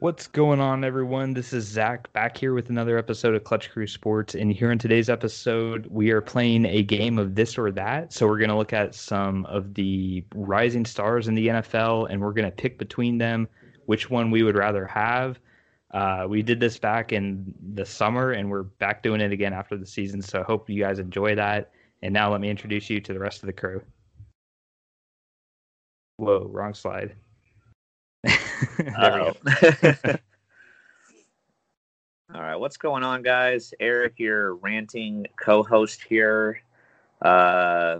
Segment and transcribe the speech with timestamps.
[0.00, 1.34] What's going on, everyone?
[1.34, 4.34] This is Zach back here with another episode of Clutch Crew Sports.
[4.34, 8.10] And here in today's episode, we are playing a game of this or that.
[8.10, 12.18] So, we're going to look at some of the rising stars in the NFL and
[12.18, 13.46] we're going to pick between them
[13.84, 15.38] which one we would rather have.
[15.90, 19.76] Uh, we did this back in the summer and we're back doing it again after
[19.76, 20.22] the season.
[20.22, 21.72] So, I hope you guys enjoy that.
[22.00, 23.82] And now, let me introduce you to the rest of the crew.
[26.16, 27.14] Whoa, wrong slide.
[28.78, 30.20] there
[32.32, 33.74] All right, what's going on, guys?
[33.80, 36.60] Eric, your ranting co-host here.
[37.20, 37.98] Uh,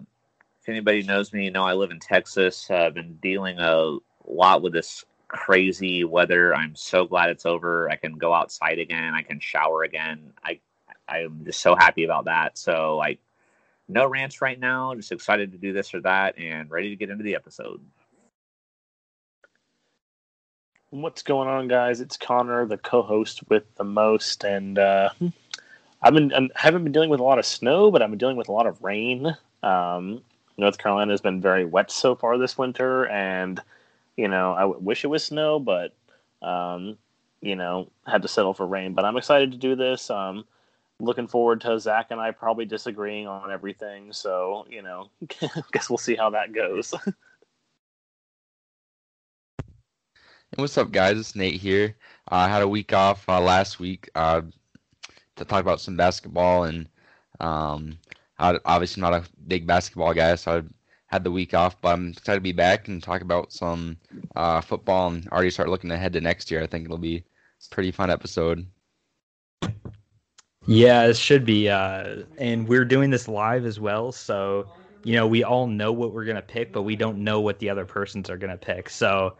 [0.60, 2.70] if anybody knows me, you know I live in Texas.
[2.70, 6.54] Uh, I've been dealing a lot with this crazy weather.
[6.54, 7.90] I'm so glad it's over.
[7.90, 9.14] I can go outside again.
[9.14, 10.32] I can shower again.
[10.44, 10.60] I
[11.08, 12.56] I'm just so happy about that.
[12.56, 13.18] So like,
[13.88, 14.94] no rants right now.
[14.94, 17.80] Just excited to do this or that, and ready to get into the episode.
[20.92, 22.00] What's going on, guys?
[22.00, 25.10] It's Connor, the co-host with the most, and uh,
[26.02, 28.36] I've been I haven't been dealing with a lot of snow, but I've been dealing
[28.36, 29.36] with a lot of rain.
[29.62, 30.20] Um,
[30.58, 33.62] North Carolina has been very wet so far this winter, and
[34.16, 35.94] you know I w- wish it was snow, but
[36.42, 36.98] um,
[37.40, 38.92] you know had to settle for rain.
[38.92, 40.10] But I'm excited to do this.
[40.10, 40.44] Um,
[40.98, 44.12] looking forward to Zach and I probably disagreeing on everything.
[44.12, 45.08] So you know,
[45.40, 46.92] I guess we'll see how that goes.
[50.56, 51.18] what's up, guys?
[51.18, 51.96] It's Nate here.
[52.30, 54.42] Uh, I had a week off uh, last week uh,
[55.36, 56.88] to talk about some basketball, and
[57.38, 57.98] um,
[58.38, 60.62] I obviously not a big basketball guy, so I
[61.06, 61.80] had the week off.
[61.80, 63.96] But I'm excited to be back and talk about some
[64.34, 66.62] uh, football and already start looking ahead to next year.
[66.62, 68.66] I think it'll be a pretty fun episode.
[70.66, 71.68] Yeah, it should be.
[71.68, 74.68] Uh, and we're doing this live as well, so
[75.04, 77.70] you know we all know what we're gonna pick, but we don't know what the
[77.70, 78.90] other persons are gonna pick.
[78.90, 79.36] So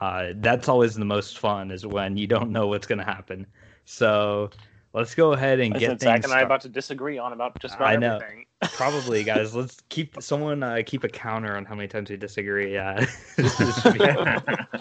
[0.00, 3.46] uh, that's always the most fun is when you don't know what's going to happen.
[3.84, 4.50] So
[4.92, 6.02] let's go ahead and I get things.
[6.02, 8.16] Zach and I about to disagree on about just about I know.
[8.16, 8.46] everything.
[8.72, 9.54] Probably, guys.
[9.54, 12.74] Let's keep someone uh, keep a counter on how many times we disagree.
[12.76, 13.06] Yeah.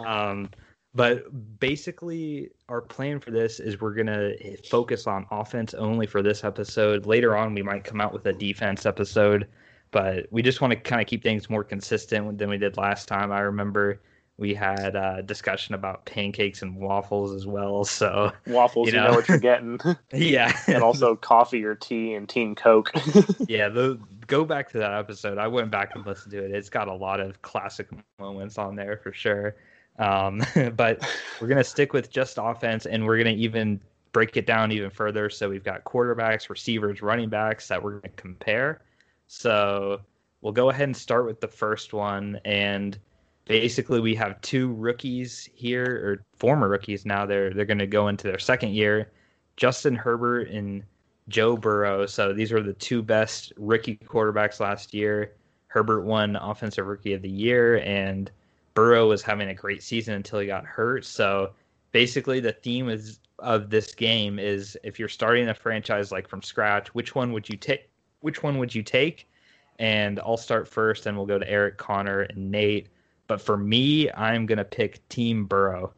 [0.06, 0.50] um,
[0.94, 4.32] but basically, our plan for this is we're gonna
[4.70, 7.06] focus on offense only for this episode.
[7.06, 9.48] Later on, we might come out with a defense episode,
[9.92, 13.10] but we just want to kind of keep things more consistent than we did last
[13.10, 13.34] time.
[13.34, 14.00] I remember
[14.38, 17.86] we had a discussion about pancakes and waffles as well.
[17.86, 19.80] So waffles, you know, you know what you're getting.
[20.14, 22.92] yeah, and also coffee or tea and Team Coke.
[23.48, 25.38] yeah, the, go back to that episode.
[25.38, 26.52] I went back and listened to it.
[26.52, 27.88] It's got a lot of classic
[28.20, 29.56] moments on there for sure.
[30.00, 30.44] Um,
[30.76, 31.08] but
[31.40, 33.80] we're gonna stick with just offense, and we're gonna even
[34.12, 35.30] break it down even further.
[35.30, 38.82] So we've got quarterbacks, receivers, running backs that we're gonna compare.
[39.28, 40.02] So
[40.42, 43.00] we'll go ahead and start with the first one and
[43.46, 48.08] basically we have two rookies here or former rookies now they're they're going to go
[48.08, 49.12] into their second year.
[49.56, 50.84] Justin herbert and
[51.30, 52.06] joe burrow.
[52.06, 55.34] So these were the two best rookie quarterbacks last year.
[55.68, 58.32] Herbert won offensive rookie of the year and
[58.74, 61.06] burrow was having a great season until he got hurt.
[61.06, 61.52] So
[61.92, 66.42] basically the theme is of this game is if you're starting a franchise like from
[66.42, 67.90] scratch which one would you take
[68.22, 69.30] which one would you take?
[69.78, 72.88] And i'll start first and we'll go to eric connor and nate
[73.28, 75.94] but for me, I'm gonna pick Team Burrow.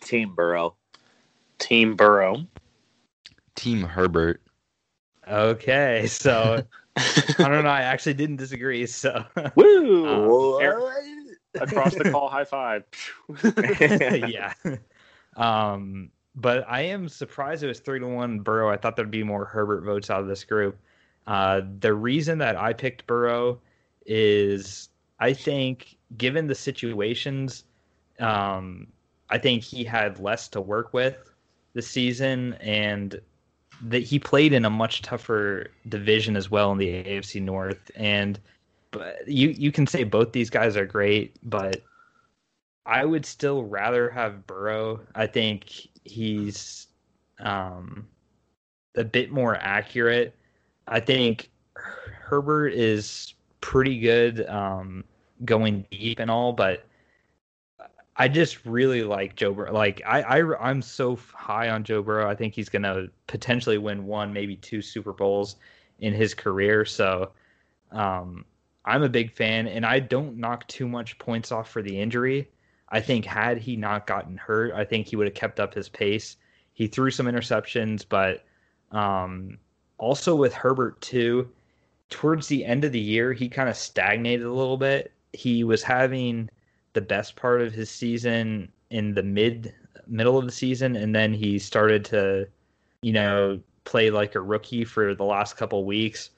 [0.00, 0.76] Team Burrow.
[1.58, 2.46] Team Burrow.
[3.54, 4.42] Team Herbert.
[5.28, 6.62] Okay, so
[7.34, 8.86] Connor and I actually didn't disagree.
[8.86, 9.24] So
[9.54, 10.60] woo!
[10.60, 12.84] Um, across the call, high five.
[14.30, 14.52] yeah.
[15.36, 18.70] Um, but I am surprised it was three to one Burrow.
[18.70, 20.78] I thought there'd be more Herbert votes out of this group.
[21.26, 23.60] Uh, the reason that I picked Burrow
[24.04, 27.64] is I think, given the situations,
[28.20, 28.86] um,
[29.30, 31.16] I think he had less to work with
[31.74, 33.20] this season, and
[33.82, 37.90] that he played in a much tougher division as well in the AFC North.
[37.94, 38.38] And
[38.90, 41.82] but you you can say both these guys are great, but
[42.86, 45.00] I would still rather have Burrow.
[45.14, 46.86] I think he's
[47.40, 48.06] um,
[48.96, 50.34] a bit more accurate.
[50.86, 53.34] I think Herbert is
[53.66, 55.02] pretty good um,
[55.44, 56.86] going deep and all, but
[58.14, 59.72] I just really like Joe Burrow.
[59.72, 62.30] Like I, I I'm so high on Joe Burrow.
[62.30, 65.56] I think he's gonna potentially win one, maybe two Super Bowls
[65.98, 66.84] in his career.
[66.84, 67.32] So
[67.90, 68.44] um,
[68.84, 72.48] I'm a big fan, and I don't knock too much points off for the injury.
[72.90, 75.88] I think had he not gotten hurt, I think he would have kept up his
[75.88, 76.36] pace.
[76.74, 78.44] He threw some interceptions, but
[78.92, 79.58] um,
[79.98, 81.50] also with Herbert too
[82.10, 85.12] towards the end of the year, he kind of stagnated a little bit.
[85.32, 86.48] He was having
[86.92, 89.74] the best part of his season in the mid
[90.06, 92.48] middle of the season, and then he started to,
[93.02, 96.30] you know, play like a rookie for the last couple weeks.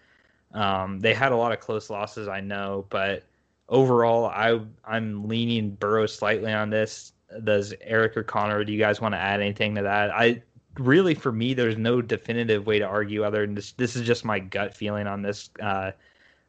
[0.54, 3.24] Um, they had a lot of close losses, I know, but
[3.68, 7.12] overall, I I'm leaning Burrow slightly on this.
[7.44, 8.64] Does Eric or Connor?
[8.64, 10.10] Do you guys want to add anything to that?
[10.10, 10.42] I
[10.78, 13.72] really, for me, there's no definitive way to argue other than this.
[13.72, 15.50] This is just my gut feeling on this.
[15.60, 15.92] Uh,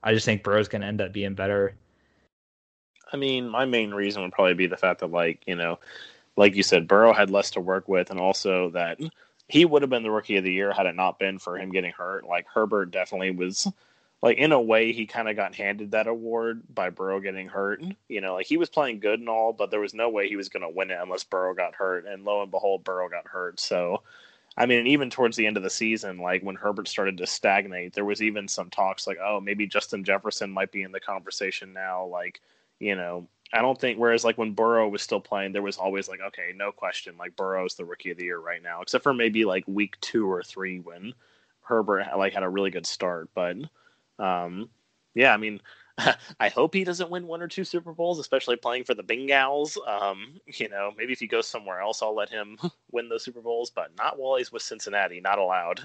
[0.04, 1.76] I just think Burrow's going to end up being better.
[3.12, 5.80] I mean, my main reason would probably be the fact that, like, you know,
[6.38, 9.00] like you said, Burrow had less to work with, and also that
[9.50, 11.72] he would have been the rookie of the year had it not been for him
[11.72, 12.26] getting hurt.
[12.26, 13.68] Like Herbert definitely was
[14.22, 17.82] like in a way he kind of got handed that award by Burrow getting hurt.
[18.08, 20.36] You know, like he was playing good and all, but there was no way he
[20.36, 22.06] was going to win it unless Burrow got hurt.
[22.06, 23.60] And lo and behold, Burrow got hurt.
[23.60, 24.04] So,
[24.58, 27.94] I mean, even towards the end of the season, like when Herbert started to stagnate,
[27.94, 31.72] there was even some talks like, oh, maybe Justin Jefferson might be in the conversation
[31.72, 32.06] now.
[32.06, 32.42] Like,
[32.80, 33.98] you know, I don't think.
[33.98, 37.38] Whereas like when Burrow was still playing, there was always like, okay, no question, like
[37.38, 40.44] Burrow's the rookie of the year right now, except for maybe like week two or
[40.44, 41.14] three when
[41.62, 43.30] Herbert like had a really good start.
[43.34, 43.56] But
[44.20, 44.70] um,
[45.16, 45.62] yeah, I mean,
[46.40, 49.78] I hope he doesn't win one or two Super Bowls, especially playing for the Bengals.
[49.88, 52.58] Um, you know, maybe if he goes somewhere else, I'll let him
[52.92, 55.22] win those Super Bowls, but not while he's with Cincinnati.
[55.22, 55.82] Not allowed.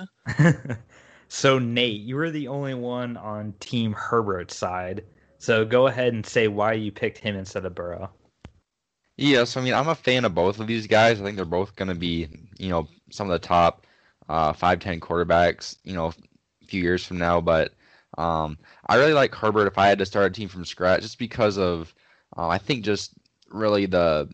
[1.28, 5.04] so Nate, you were the only one on Team Herbert's side.
[5.38, 8.10] So go ahead and say why you picked him instead of Burrow.
[9.16, 11.20] Yes, I mean I'm a fan of both of these guys.
[11.20, 12.28] I think they're both going to be,
[12.58, 13.86] you know, some of the top
[14.28, 17.40] uh, five ten quarterbacks, you know, a few years from now.
[17.40, 17.74] But
[18.18, 21.18] um, I really like Herbert if I had to start a team from scratch, just
[21.18, 21.94] because of
[22.36, 23.12] uh, I think just
[23.48, 24.28] really the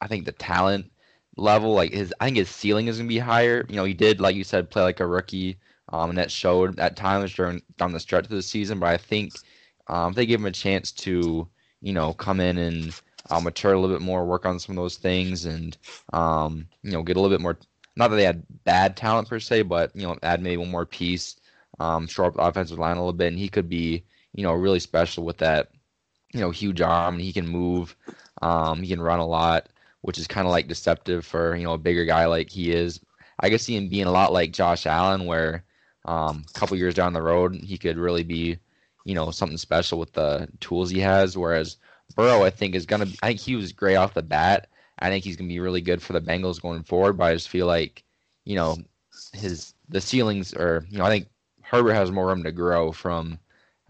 [0.00, 0.90] I think the talent
[1.36, 3.64] level, like his I think his ceiling is to be higher.
[3.68, 5.58] You know, he did like you said play like a rookie,
[5.90, 8.78] um, and that showed at times during down the stretch of the season.
[8.78, 9.34] But I think
[9.88, 11.48] um, if they give him a chance to,
[11.80, 14.82] you know, come in and uh, mature a little bit more, work on some of
[14.82, 15.76] those things, and
[16.12, 17.58] um, you know, get a little bit more.
[17.96, 20.86] Not that they had bad talent per se, but you know, add maybe one more
[20.86, 21.36] piece,
[21.80, 24.52] um, shore up the offensive line a little bit, and he could be, you know,
[24.52, 25.70] really special with that,
[26.32, 27.18] you know, huge arm.
[27.18, 27.96] He can move,
[28.42, 29.68] um, he can run a lot,
[30.02, 33.00] which is kind of like deceptive for you know a bigger guy like he is.
[33.40, 35.64] I could see him being a lot like Josh Allen, where
[36.04, 38.58] um, a couple years down the road he could really be
[39.04, 41.36] you know something special with the tools he has.
[41.36, 41.76] Whereas
[42.14, 43.06] Burrow, I think is gonna.
[43.22, 44.68] I think he was great off the bat.
[44.98, 47.14] I think he's gonna be really good for the Bengals going forward.
[47.14, 48.04] But I just feel like
[48.44, 48.76] you know
[49.32, 50.84] his the ceilings are.
[50.90, 51.28] You know, I think
[51.70, 53.38] Herbert has more room to grow from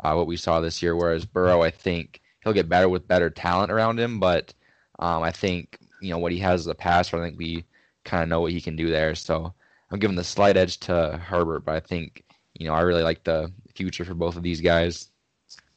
[0.03, 0.97] uh, what we saw this year.
[0.97, 4.19] Whereas Burrow, I think he'll get better with better talent around him.
[4.19, 4.53] But
[4.99, 7.17] um, I think you know what he has as a passer.
[7.17, 7.65] I think we
[8.05, 9.15] kind of know what he can do there.
[9.15, 9.55] So
[9.91, 13.23] I'm giving the slight edge to Herbert, but I think you know I really like
[13.25, 15.09] the future for both of these guys.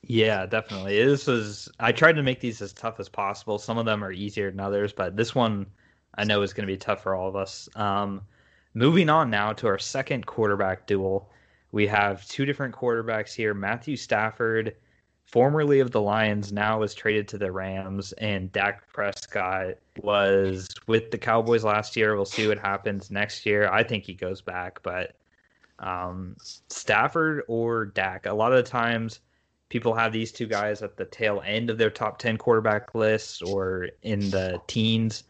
[0.04, 1.04] Yeah, definitely.
[1.04, 3.60] This was I tried to make these as tough as possible.
[3.60, 5.68] Some of them are easier than others, but this one
[6.16, 7.70] I know is going to be tough for all of us.
[7.76, 8.22] Um,
[8.74, 11.31] moving on now to our second quarterback duel.
[11.72, 13.54] We have two different quarterbacks here.
[13.54, 14.76] Matthew Stafford,
[15.26, 21.12] formerly of the Lions, now was traded to the Rams, and Dak Prescott was with
[21.12, 22.16] the Cowboys last year.
[22.16, 23.70] We'll see what happens next year.
[23.70, 25.16] I think he goes back, but
[25.80, 26.36] um,
[26.70, 28.26] Stafford or Dak.
[28.26, 29.22] A lot of the times,
[29.70, 33.42] people have these two guys at the tail end of their top 10 quarterback lists
[33.42, 35.24] or in the teens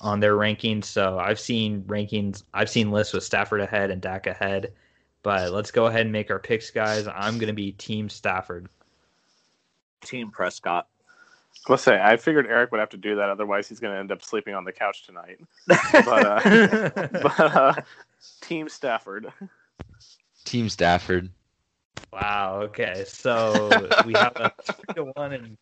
[0.00, 0.84] on their rankings.
[0.84, 4.72] So I've seen rankings, I've seen lists with Stafford ahead and Dak ahead.
[5.28, 7.06] But let's go ahead and make our picks, guys.
[7.06, 8.66] I'm going to be Team Stafford.
[10.02, 10.88] Team Prescott.
[11.68, 14.10] Let's say I figured Eric would have to do that, otherwise he's going to end
[14.10, 15.38] up sleeping on the couch tonight.
[15.66, 17.74] but, uh, but uh,
[18.40, 19.30] Team Stafford.
[20.46, 21.28] Team Stafford.
[22.10, 22.62] Wow.
[22.62, 23.04] Okay.
[23.06, 23.68] So
[24.06, 25.58] we have a three to one, and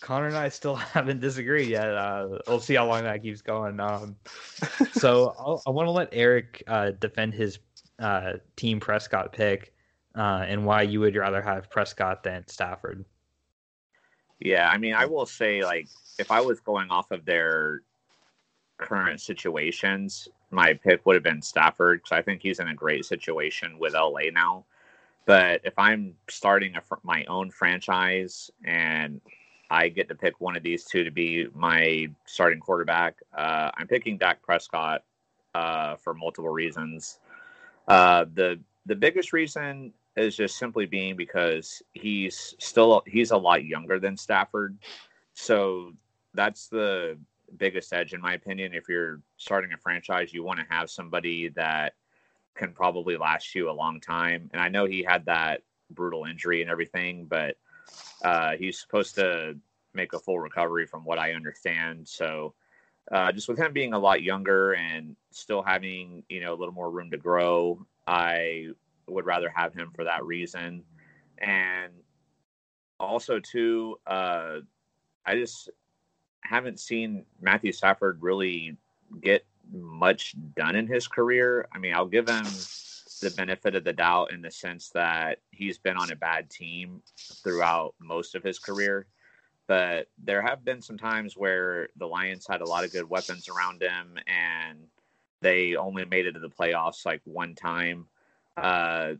[0.00, 1.88] Connor and I still haven't disagreed yet.
[1.88, 3.80] Uh, we'll see how long that keeps going.
[3.80, 4.16] Um,
[4.92, 7.58] so I'll, i want to let Eric uh, defend his
[7.98, 9.72] uh, team Prescott pick
[10.14, 13.04] uh, and why you would rather have Prescott than Stafford.
[14.40, 15.88] Yeah, I mean, I will say, like,
[16.18, 17.82] if I was going off of their
[18.76, 23.04] current situations, my pick would have been Stafford because I think he's in a great
[23.04, 24.64] situation with LA now.
[25.26, 29.20] But if I'm starting a, my own franchise and
[29.70, 33.86] I get to pick one of these two to be my starting quarterback, uh, I'm
[33.86, 35.04] picking Dak Prescott
[35.54, 37.18] uh, for multiple reasons.
[37.88, 43.64] Uh, the the biggest reason is just simply being because he's still he's a lot
[43.64, 44.78] younger than Stafford,
[45.34, 45.92] so
[46.34, 47.18] that's the
[47.56, 48.74] biggest edge in my opinion.
[48.74, 51.94] If you're starting a franchise, you want to have somebody that
[52.54, 54.50] can probably last you a long time.
[54.52, 57.56] And I know he had that brutal injury and everything, but
[58.22, 59.56] uh, he's supposed to
[59.94, 62.06] make a full recovery from what I understand.
[62.06, 62.54] So
[63.10, 66.74] uh, just with him being a lot younger and still having you know a little
[66.74, 68.68] more room to grow, I
[69.06, 70.82] would rather have him for that reason.
[71.38, 71.92] And
[73.00, 74.58] also too, uh,
[75.24, 75.70] I just
[76.42, 78.76] haven't seen Matthew Stafford really
[79.22, 81.68] get much done in his career.
[81.72, 82.44] I mean, I'll give him
[83.20, 87.02] the benefit of the doubt in the sense that he's been on a bad team
[87.42, 89.06] throughout most of his career.
[89.68, 93.48] But there have been some times where the Lions had a lot of good weapons
[93.48, 94.78] around him and
[95.40, 98.06] they only made it to the playoffs like one time.
[98.56, 99.12] Uh,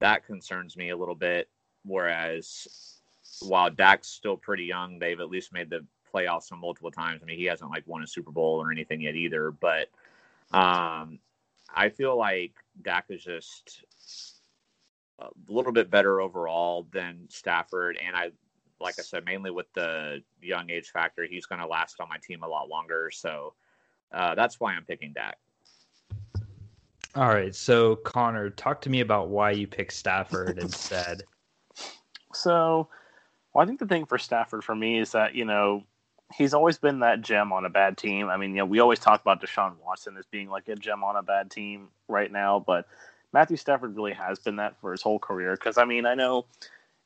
[0.00, 1.48] that concerns me a little bit.
[1.86, 3.00] Whereas
[3.40, 7.20] while Dak's still pretty young, they've at least made the playoffs multiple times.
[7.22, 9.88] I mean, he hasn't like won a Super Bowl or anything yet either, but
[10.52, 11.18] um,
[11.74, 13.84] I feel like Dak is just
[15.18, 18.30] a little bit better overall than Stafford, and I,
[18.80, 22.18] like I said, mainly with the young age factor, he's going to last on my
[22.22, 23.10] team a lot longer.
[23.12, 23.54] So
[24.12, 25.38] uh, that's why I'm picking Dak.
[27.16, 31.22] All right, so Connor, talk to me about why you picked Stafford instead.
[32.36, 32.88] So,
[33.52, 35.84] well, I think the thing for Stafford for me is that you know
[36.34, 38.28] he's always been that gem on a bad team.
[38.28, 41.04] I mean, you know, we always talk about Deshaun Watson as being like a gem
[41.04, 42.88] on a bad team right now, but
[43.32, 45.52] Matthew Stafford really has been that for his whole career.
[45.52, 46.46] Because I mean, I know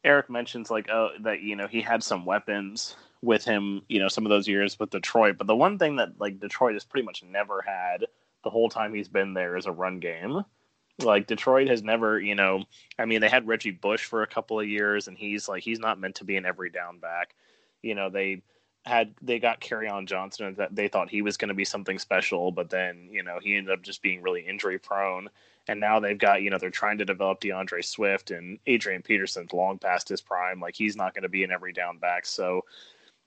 [0.04, 4.08] Eric mentions like oh that you know he had some weapons with him, you know,
[4.08, 7.04] some of those years with Detroit, but the one thing that like Detroit has pretty
[7.04, 8.06] much never had
[8.44, 10.42] the whole time he's been there is a run game.
[11.00, 12.64] Like Detroit has never, you know,
[12.98, 15.78] I mean, they had Reggie Bush for a couple of years, and he's like he's
[15.78, 17.34] not meant to be an every down back.
[17.82, 18.42] You know, they
[18.84, 21.98] had they got Kerryon Johnson and that they thought he was going to be something
[21.98, 25.28] special, but then you know he ended up just being really injury prone.
[25.68, 29.52] And now they've got you know they're trying to develop D'Andre Swift and Adrian Peterson's
[29.52, 30.60] long past his prime.
[30.60, 32.26] Like he's not going to be an every down back.
[32.26, 32.64] So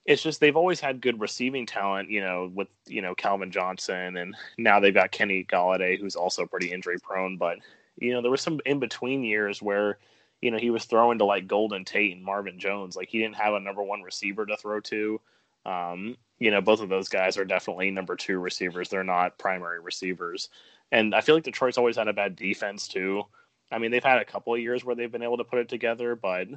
[0.06, 4.18] it's just they've always had good receiving talent, you know, with you know Calvin Johnson,
[4.18, 7.38] and now they've got Kenny Golladay, who's also pretty injury prone.
[7.38, 7.60] But
[7.98, 10.00] you know there was some in between years where
[10.42, 13.36] you know he was throwing to like Golden Tate and Marvin Jones, like he didn't
[13.36, 15.22] have a number one receiver to throw to.
[15.66, 18.90] Um, you know, both of those guys are definitely number two receivers.
[18.90, 20.50] They're not primary receivers.
[20.92, 23.24] And I feel like Detroit's always had a bad defense too.
[23.72, 25.70] I mean, they've had a couple of years where they've been able to put it
[25.70, 26.48] together, but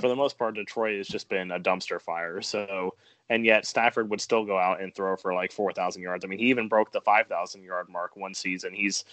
[0.00, 2.40] for the most part, Detroit has just been a dumpster fire.
[2.40, 2.94] So,
[3.28, 6.24] and yet Stafford would still go out and throw for like 4,000 yards.
[6.24, 8.72] I mean, he even broke the 5,000 yard mark one season.
[8.72, 9.04] He's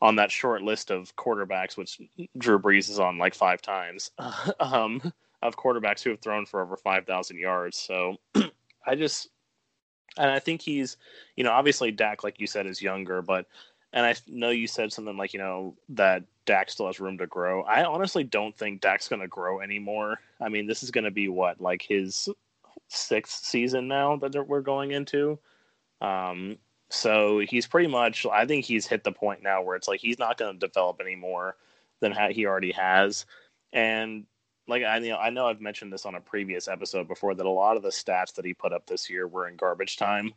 [0.00, 2.00] on that short list of quarterbacks, which
[2.38, 4.12] Drew Brees is on like five times,
[4.60, 7.76] um, of quarterbacks who have thrown for over 5,000 yards.
[7.76, 8.16] So
[8.86, 9.28] I just,
[10.16, 10.96] and I think he's,
[11.34, 13.46] you know, obviously Dak, like you said, is younger, but,
[13.92, 17.26] and I know you said something like, you know, that Dak still has room to
[17.26, 17.62] grow.
[17.62, 20.20] I honestly don't think Dak's going to grow anymore.
[20.40, 22.28] I mean, this is going to be what, like his
[22.88, 25.38] sixth season now that we're going into.
[26.00, 26.58] Um,
[26.90, 30.18] so he's pretty much, I think he's hit the point now where it's like he's
[30.18, 31.56] not going to develop anymore
[32.00, 33.26] than he already has.
[33.72, 34.26] And
[34.68, 37.46] like I you know I know I've mentioned this on a previous episode before that
[37.46, 40.34] a lot of the stats that he put up this year were in garbage time,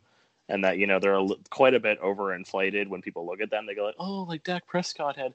[0.48, 1.20] and that you know they're
[1.50, 3.66] quite a bit overinflated when people look at them.
[3.66, 5.34] They go like, oh, like Dak Prescott had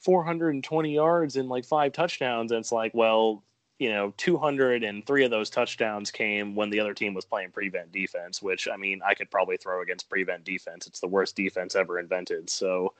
[0.00, 3.42] 420 yards and like five touchdowns, and it's like, well,
[3.78, 8.42] you know, 203 of those touchdowns came when the other team was playing prevent defense,
[8.42, 10.86] which I mean I could probably throw against prevent defense.
[10.86, 12.48] It's the worst defense ever invented.
[12.50, 12.94] So,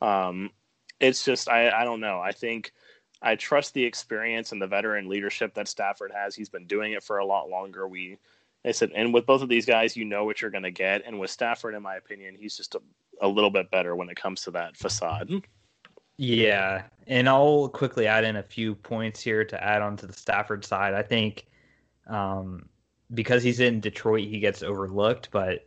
[0.00, 0.50] um,
[1.00, 2.20] it's just I I don't know.
[2.20, 2.72] I think
[3.22, 6.34] I trust the experience and the veteran leadership that Stafford has.
[6.34, 7.86] He's been doing it for a lot longer.
[7.86, 8.18] We,
[8.64, 11.02] I said, and with both of these guys, you know what you're going to get.
[11.04, 12.80] And with Stafford, in my opinion, he's just a,
[13.20, 15.30] a little bit better when it comes to that facade.
[16.16, 20.12] Yeah, and I'll quickly add in a few points here to add on to the
[20.12, 20.94] Stafford side.
[20.94, 21.46] I think
[22.06, 22.68] um,
[23.14, 25.66] because he's in Detroit, he gets overlooked, but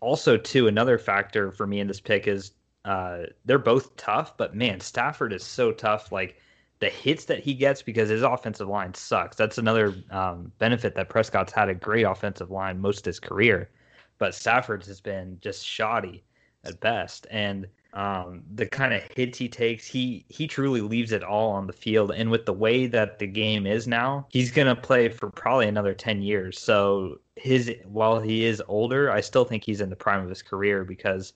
[0.00, 2.52] also too another factor for me in this pick is
[2.84, 6.12] uh, they're both tough, but man, Stafford is so tough.
[6.12, 6.40] Like
[6.78, 9.36] the hits that he gets because his offensive line sucks.
[9.36, 13.70] That's another um, benefit that Prescott's had a great offensive line most of his career,
[14.18, 16.22] but Stafford's has been just shoddy
[16.64, 17.26] at best.
[17.30, 21.66] And um, the kind of hits he takes, he he truly leaves it all on
[21.66, 22.10] the field.
[22.10, 25.94] And with the way that the game is now, he's gonna play for probably another
[25.94, 26.60] ten years.
[26.60, 30.42] So his while he is older, I still think he's in the prime of his
[30.42, 31.32] career because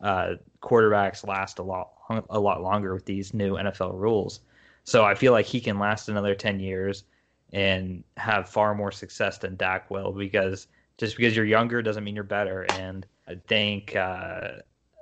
[0.00, 1.92] uh, quarterbacks last a lot
[2.28, 4.40] a lot longer with these new NFL rules.
[4.84, 7.04] So I feel like he can last another 10 years
[7.52, 10.68] and have far more success than Dak will because
[10.98, 12.62] just because you're younger doesn't mean you're better.
[12.62, 14.52] And I think uh,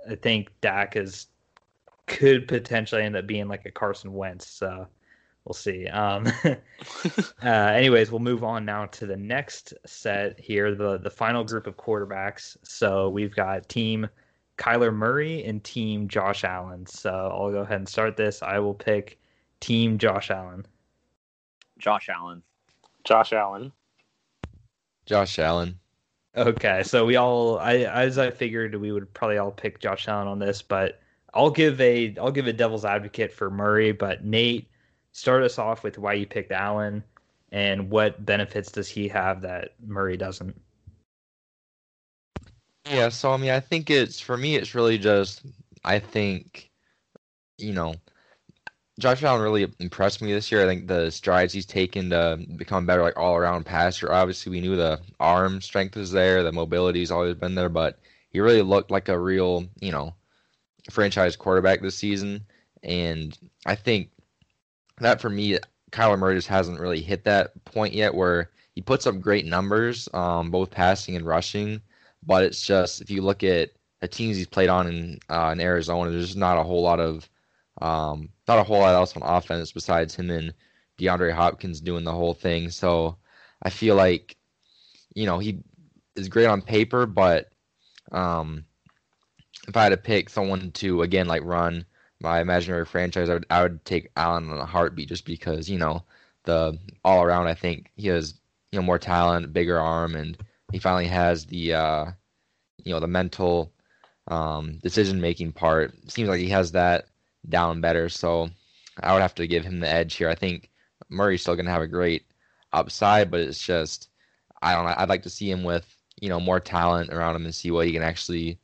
[0.09, 1.27] I think Dak is
[2.07, 4.87] could potentially end up being like a Carson Wentz uh,
[5.49, 5.87] we'll see.
[5.87, 6.57] Um, uh,
[7.43, 11.77] anyways, we'll move on now to the next set here, the the final group of
[11.77, 12.57] quarterbacks.
[12.63, 14.07] So we've got team
[14.59, 16.87] Kyler Murray and team Josh Allen.
[16.87, 18.43] So I'll go ahead and start this.
[18.43, 19.19] I will pick
[19.61, 20.67] team Josh Allen.
[21.79, 22.43] Josh Allen.
[23.05, 23.73] Josh Allen.
[25.07, 25.79] Josh Allen.
[26.37, 30.29] Okay, so we all, I as I figured, we would probably all pick Josh Allen
[30.29, 31.01] on this, but
[31.35, 33.93] I'll give a I'll give a devil's advocate for Murray.
[33.93, 34.69] But Nate,
[35.13, 37.03] start us off with why you picked Allen
[37.51, 40.61] and what benefits does he have that Murray doesn't.
[42.87, 45.43] Yeah, so I mean, I think it's for me, it's really just
[45.85, 46.71] I think,
[47.59, 47.95] you know,
[48.99, 50.63] Josh Allen really impressed me this year.
[50.63, 54.13] I think the strides he's taken to become better, like all around passer.
[54.13, 58.01] Obviously, we knew the arm strength was there, the mobility's always been there, but
[58.31, 60.15] he really looked like a real, you know,
[60.91, 62.45] franchise quarterback this season.
[62.83, 64.11] And I think
[64.99, 65.59] that for me,
[65.93, 70.09] Kyler Murray just hasn't really hit that point yet where he puts up great numbers,
[70.13, 71.81] um, both passing and rushing.
[72.27, 75.61] But it's just if you look at the teams he's played on in uh, in
[75.61, 77.29] Arizona, there's not a whole lot of
[77.81, 80.55] um, not a whole lot else on offense besides him and
[80.99, 82.71] DeAndre Hopkins doing the whole thing.
[82.71, 83.17] So
[83.63, 84.37] I feel like,
[85.15, 85.61] you know, he
[86.17, 87.51] is great on paper, but
[88.13, 88.65] um,
[89.67, 91.85] if I had to pick someone to again like run
[92.21, 95.79] my imaginary franchise, I would I would take Allen on a heartbeat just because you
[95.79, 96.03] know
[96.45, 97.47] the all around.
[97.47, 98.35] I think he has
[98.73, 100.37] you know more talent, bigger arm, and
[100.73, 102.07] he finally has the uh,
[102.85, 103.73] you know the mental
[104.27, 105.95] um, decision making part.
[106.11, 107.07] Seems like he has that
[107.49, 108.09] down better.
[108.09, 108.51] So
[109.03, 110.29] I would have to give him the edge here.
[110.29, 110.71] I think
[111.09, 112.25] Murray's still going to have a great
[112.73, 114.11] upside, but it's just
[114.63, 114.95] I don't know.
[114.97, 115.87] I'd like to see him with
[116.21, 118.59] you know more talent around him and see what he can actually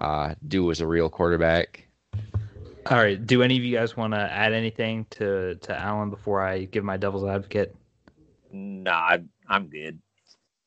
[0.00, 1.86] uh, do as a real quarterback.
[2.90, 3.24] All right.
[3.24, 6.84] Do any of you guys want to add anything to to Allen before I give
[6.84, 7.74] my devil's advocate?
[8.52, 9.18] Nah,
[9.48, 10.00] I'm good.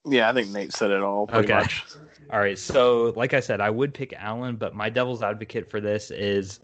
[0.06, 1.56] Yeah, I think Nate said it all pretty Okay.
[1.56, 1.86] much.
[2.32, 2.58] All right.
[2.58, 6.60] So, like I said, I would pick Allen, but my devil's advocate for this is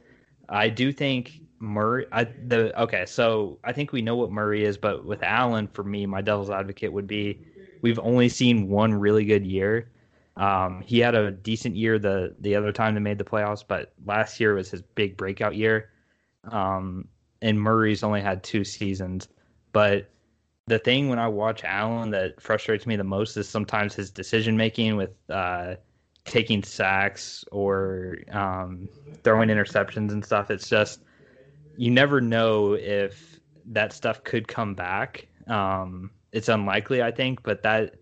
[0.50, 2.06] I do think Murray.
[2.12, 3.06] I the okay.
[3.06, 6.50] So I think we know what Murray is, but with Allen, for me, my devil's
[6.50, 7.40] advocate would be
[7.82, 9.90] we've only seen one really good year.
[10.38, 13.94] Um, he had a decent year the the other time they made the playoffs, but
[14.06, 15.90] last year was his big breakout year.
[16.46, 17.08] Um,
[17.42, 19.28] and Murray's only had two seasons,
[19.72, 20.10] but
[20.68, 24.58] the thing when I watch Allen that frustrates me the most is sometimes his decision
[24.58, 25.76] making with uh,
[26.26, 28.90] taking sacks or um,
[29.24, 30.52] throwing interceptions and stuff.
[30.52, 31.02] It's just
[31.78, 35.28] you never know if that stuff could come back.
[35.48, 37.96] Um, it's unlikely, I think, but that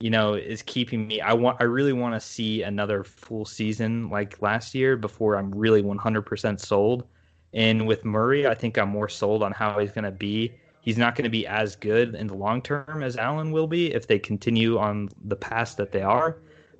[0.00, 1.20] you know is keeping me.
[1.20, 1.58] I want.
[1.60, 6.60] I really want to see another full season like last year before I'm really 100%
[6.60, 7.06] sold.
[7.54, 10.52] And with Murray, I think I'm more sold on how he's going to be
[10.88, 13.92] he's not going to be as good in the long term as Allen will be
[13.92, 16.38] if they continue on the path that they are.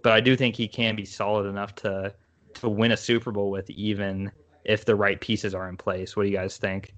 [0.08, 2.14] But I do think he can be solid enough to
[2.54, 4.32] to win a Super Bowl with even
[4.64, 6.16] if the right pieces are in place.
[6.16, 6.94] What do you guys think?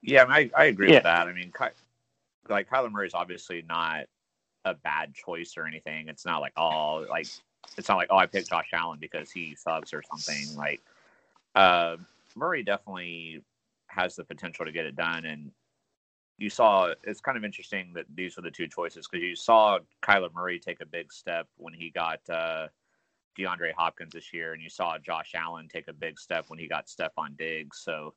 [0.00, 0.94] Yeah, I, mean, I, I agree Yeah.
[0.94, 1.26] with that.
[1.26, 1.74] I mean, Ky-
[2.48, 4.04] like Kyler Murray is obviously not
[4.64, 6.06] a bad choice or anything.
[6.06, 7.26] It's not like oh, like
[7.76, 10.56] it's not like oh, I picked Josh Allen because he sucks or something.
[10.56, 10.80] Like
[11.56, 11.96] uh,
[12.36, 13.42] Murray definitely
[13.88, 15.50] has the potential to get it done, and
[16.38, 19.78] you saw it's kind of interesting that these were the two choices because you saw
[20.02, 22.68] Kyler Murray take a big step when he got uh,
[23.36, 26.68] DeAndre Hopkins this year, and you saw Josh Allen take a big step when he
[26.68, 27.78] got Stefon Diggs.
[27.78, 28.14] So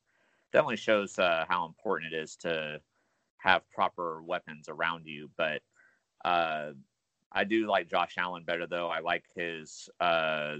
[0.52, 2.80] definitely shows uh, how important it is to
[3.38, 5.28] have proper weapons around you.
[5.36, 5.62] But
[6.24, 6.72] uh,
[7.32, 8.88] I do like Josh Allen better, though.
[8.88, 10.56] I like his uh,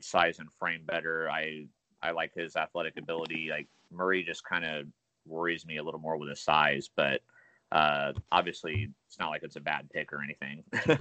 [0.00, 1.30] size and frame better.
[1.30, 1.66] I
[2.02, 3.48] I like his athletic ability.
[3.50, 4.86] Like Murray just kind of
[5.28, 7.20] worries me a little more with his size, but
[7.70, 10.64] uh, obviously it's not like it's a bad pick or anything.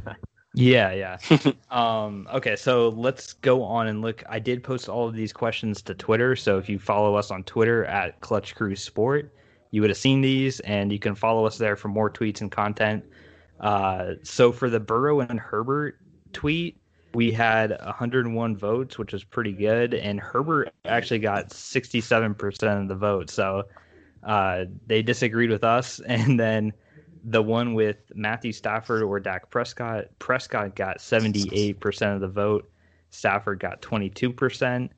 [0.58, 1.52] Yeah, yeah.
[1.70, 4.24] um, okay, so let's go on and look.
[4.28, 7.44] I did post all of these questions to Twitter, so if you follow us on
[7.44, 9.32] Twitter at Clutch Crew Sport,
[9.70, 12.52] you would have seen these, and you can follow us there for more tweets and
[12.52, 13.06] content.
[13.60, 16.00] Uh, so for the Burrow and Herbert
[16.34, 16.78] tweet,
[17.14, 22.96] we had 101 votes, which was pretty good, and Herbert actually got 67% of the
[22.96, 23.30] vote.
[23.30, 23.64] So
[24.24, 26.74] uh, they disagreed with us, and then
[27.24, 32.70] the one with Matthew Stafford or Dak Prescott, Prescott got 78% of the vote.
[33.10, 34.90] Stafford got 22%.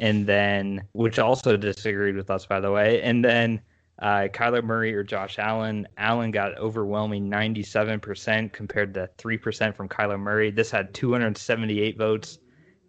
[0.00, 3.00] And then, which also disagreed with us, by the way.
[3.02, 3.60] And then
[4.00, 5.86] uh, Kyler Murray or Josh Allen.
[5.96, 10.50] Allen got overwhelming 97% compared to 3% from Kyler Murray.
[10.50, 12.38] This had 278 votes.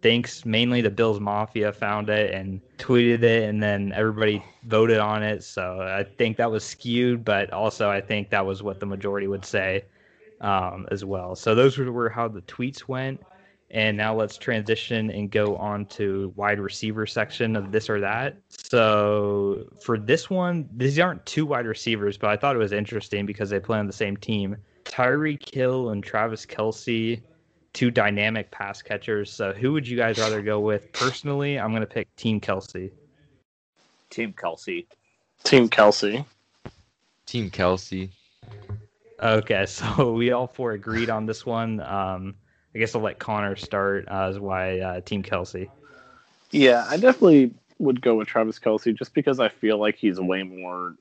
[0.06, 5.24] Thanks mainly the Bills Mafia found it and tweeted it, and then everybody voted on
[5.24, 5.42] it.
[5.42, 9.26] So I think that was skewed, but also I think that was what the majority
[9.26, 9.84] would say
[10.40, 11.34] um, as well.
[11.34, 13.20] So those were how the tweets went.
[13.72, 18.36] And now let's transition and go on to wide receiver section of this or that.
[18.48, 23.26] So for this one, these aren't two wide receivers, but I thought it was interesting
[23.26, 24.56] because they play on the same team.
[24.84, 27.22] Tyreek Hill and Travis Kelce
[27.76, 29.30] two dynamic pass catchers.
[29.30, 30.90] So who would you guys rather go with?
[30.92, 32.90] Personally, I'm going to pick Team Kelce.
[34.08, 34.86] Team Kelce.
[35.44, 36.24] Team Kelce.
[37.26, 38.08] Team Kelce.
[39.22, 41.80] Okay, so we all four agreed on this one.
[41.80, 42.34] Um,
[42.74, 45.68] I guess I'll let Connor start uh, as why uh, Team Kelce.
[46.52, 50.42] Yeah, I definitely would go with Travis Kelce just because I feel like he's way
[50.42, 50.94] more.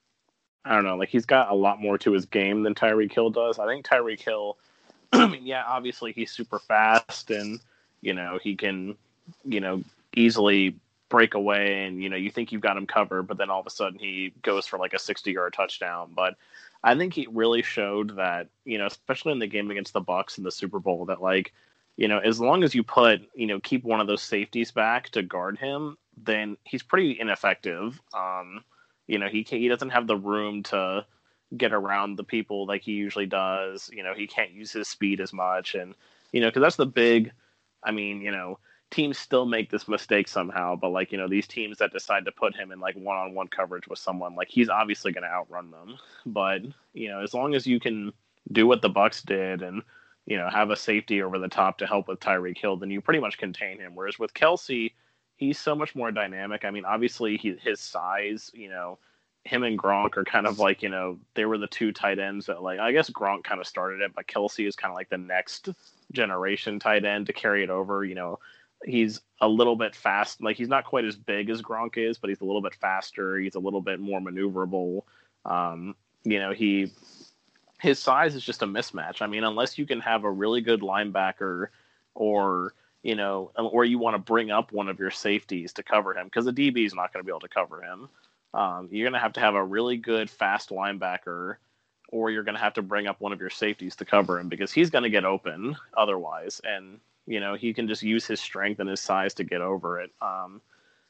[0.65, 3.29] I don't know, like he's got a lot more to his game than Tyreek Hill
[3.29, 3.59] does.
[3.59, 4.57] I think Tyreek Hill
[5.21, 7.59] I mean, yeah, obviously he's super fast and
[8.01, 8.95] you know he can
[9.43, 9.83] you know
[10.15, 10.75] easily
[11.09, 13.67] break away and you know you think you've got him covered, but then all of
[13.67, 16.11] a sudden he goes for like a 60 yard touchdown.
[16.15, 16.35] But
[16.83, 20.37] I think he really showed that you know, especially in the game against the Bucs
[20.37, 21.53] in the Super Bowl, that like
[21.97, 25.09] you know as long as you put you know keep one of those safeties back
[25.09, 27.99] to guard him, then he's pretty ineffective.
[28.13, 28.63] Um,
[29.07, 31.05] you know he he doesn't have the room to
[31.55, 33.89] get around the people like he usually does.
[33.93, 35.93] You know, he can't use his speed as much, and
[36.31, 37.31] you know, because that's the big.
[37.83, 38.59] I mean, you know,
[38.91, 42.31] teams still make this mistake somehow, but like you know, these teams that decide to
[42.31, 45.97] put him in like one-on-one coverage with someone, like he's obviously going to outrun them.
[46.25, 46.61] But
[46.93, 48.13] you know, as long as you can
[48.51, 49.81] do what the Bucs did and
[50.25, 53.01] you know have a safety over the top to help with Tyreek Hill, then you
[53.01, 53.95] pretty much contain him.
[53.95, 54.91] Whereas with Kelce.
[55.35, 56.65] he's so much more dynamic.
[56.65, 58.97] I mean, obviously he, his size, you know
[59.45, 62.47] him and Gronk are kind of like you know they were the two tight ends
[62.47, 65.09] that like I guess Gronk kind of started it, but Kelce is kind of like
[65.09, 65.69] the next
[66.11, 68.03] generation tight end to carry it over.
[68.03, 68.39] You know,
[68.83, 72.29] he's a little bit fast, like he's not quite as big as Gronk is, but
[72.29, 73.37] he's a little bit faster.
[73.37, 75.03] He's a little bit more maneuverable.
[75.45, 76.91] Um, you know, he
[77.79, 79.21] his size is just a mismatch.
[79.21, 81.67] I mean, unless you can have a really good linebacker
[82.15, 86.17] or you know, or you want to bring up one of your safeties to cover
[86.17, 88.09] him because the DB is not going to be able to cover him.
[88.55, 91.57] Um, you're going to have to have a really good fast linebacker,
[92.09, 94.47] or you're going to have to bring up one of your safeties to cover him
[94.47, 96.61] because he's going to get open otherwise.
[96.63, 99.99] And, you know, he can just use his strength and his size to get over
[99.99, 100.11] it.
[100.21, 100.61] Um,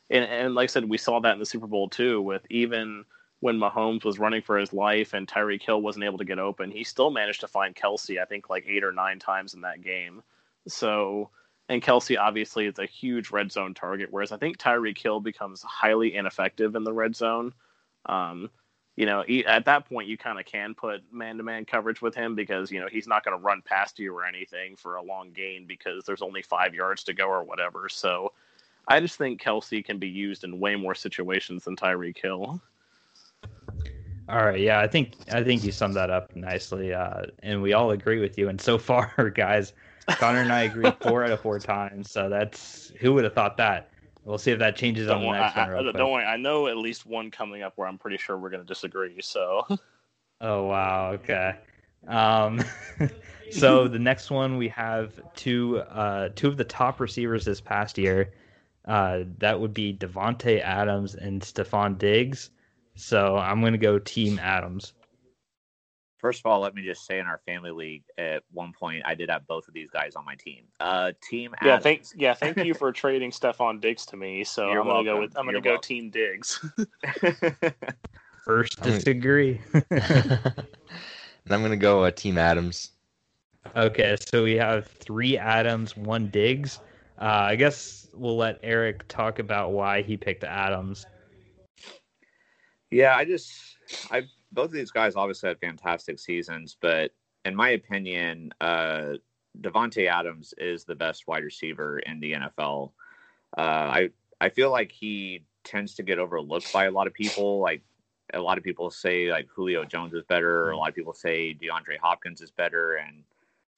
[0.10, 3.06] and, and like I said, we saw that in the Super Bowl too, with even
[3.42, 6.72] when Mahomes was running for his life and Tyreek Hill wasn't able to get open,
[6.72, 9.84] he still managed to find Kelce, I think, like eight or nine times in that
[9.84, 10.24] game.
[10.68, 11.30] So,
[11.70, 15.62] and Kelce obviously is a huge red zone target, whereas I think Tyreek Hill becomes
[15.64, 17.54] highly ineffective in the red zone.
[18.06, 18.50] Um,
[18.96, 22.16] you know, at that point, you kind of can put man to man coverage with
[22.16, 25.04] him because, you know, he's not going to run past you or anything for a
[25.04, 27.90] long gain because there's only five yards to go or whatever.
[27.90, 28.32] So
[28.88, 32.62] I just think Kelce can be used in way more situations than Tyreek Hill.
[34.28, 37.74] All right, yeah, I think I think you summed that up nicely, uh, and we
[37.74, 38.50] all agree with you.
[38.50, 39.74] And so far, guys,
[40.10, 42.12] Connor and I agree four out of four times.
[42.12, 43.90] So that's who would have thought that.
[44.24, 45.88] We'll see if that changes don't on the next I, one.
[45.88, 48.50] I, don't worry, I know at least one coming up where I'm pretty sure we're
[48.50, 49.18] going to disagree.
[49.22, 49.66] So.
[50.42, 51.12] Oh wow!
[51.14, 51.56] Okay.
[52.08, 52.62] Um,
[53.52, 57.98] so the next one we have two uh, two of the top receivers this past
[57.98, 58.34] year.
[58.86, 62.52] Uh, that would be Davante Adams and Stefon Diggs.
[62.96, 64.94] So I'm going to go Team Adams.
[66.18, 69.16] First of all, let me just say in our family league at one point I
[69.16, 70.64] did have both of these guys on my team.
[70.80, 71.84] Uh, team Yeah, Adams.
[71.84, 72.14] thanks.
[72.16, 74.44] Yeah, thank you for trading Stefon Diggs to me.
[74.44, 75.88] So You're I'm gonna go with I'm gonna go welcome.
[75.88, 76.64] Team Diggs.
[78.46, 79.60] First disagree.
[79.92, 80.54] and
[81.50, 82.92] I'm gonna go uh, Team Adams.
[83.76, 86.80] Okay, so we have three Adams, one Diggs.
[87.20, 91.06] Uh, I guess we'll let Eric talk about why he picked Adams.
[92.92, 93.52] Yeah, I just
[94.12, 94.24] I
[94.56, 97.12] both of these guys obviously had fantastic seasons, but
[97.44, 99.14] in my opinion, uh,
[99.62, 102.92] Davante Adams is the best wide receiver in the NFL.
[103.58, 104.10] Uh, I
[104.42, 107.60] I feel like he tends to get overlooked by a lot of people.
[107.60, 107.84] Like
[108.34, 110.66] a lot of people say, like Julio Jones is better.
[110.66, 113.24] Or a lot of people say DeAndre Hopkins is better, and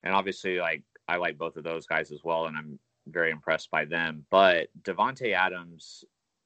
[0.04, 3.70] and obviously, like I like both of those guys as well, and I'm very impressed
[3.72, 4.26] by them.
[4.30, 6.04] But Davante Adams,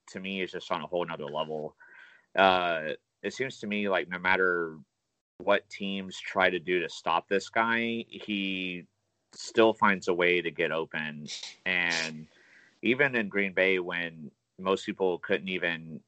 [0.10, 1.76] to me, is just on a whole nother level.
[2.36, 4.78] Uh, it seems to me like no matter
[5.38, 8.86] what teams try to do to stop this guy, he
[9.34, 11.28] still finds a way to get open.
[11.66, 12.28] And
[12.82, 16.00] even in Green Bay, when most people couldn't even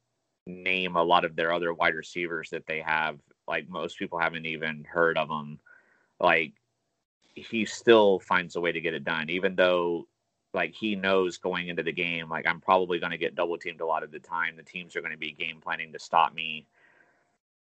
[0.45, 4.45] name a lot of their other wide receivers that they have, like most people haven't
[4.45, 5.59] even heard of them,
[6.19, 6.53] like
[7.35, 10.07] he still finds a way to get it done, even though
[10.53, 13.81] like he knows going into the game, like I'm probably going to get double teamed
[13.81, 14.55] a lot of the time.
[14.55, 16.67] The teams are going to be game planning to stop me.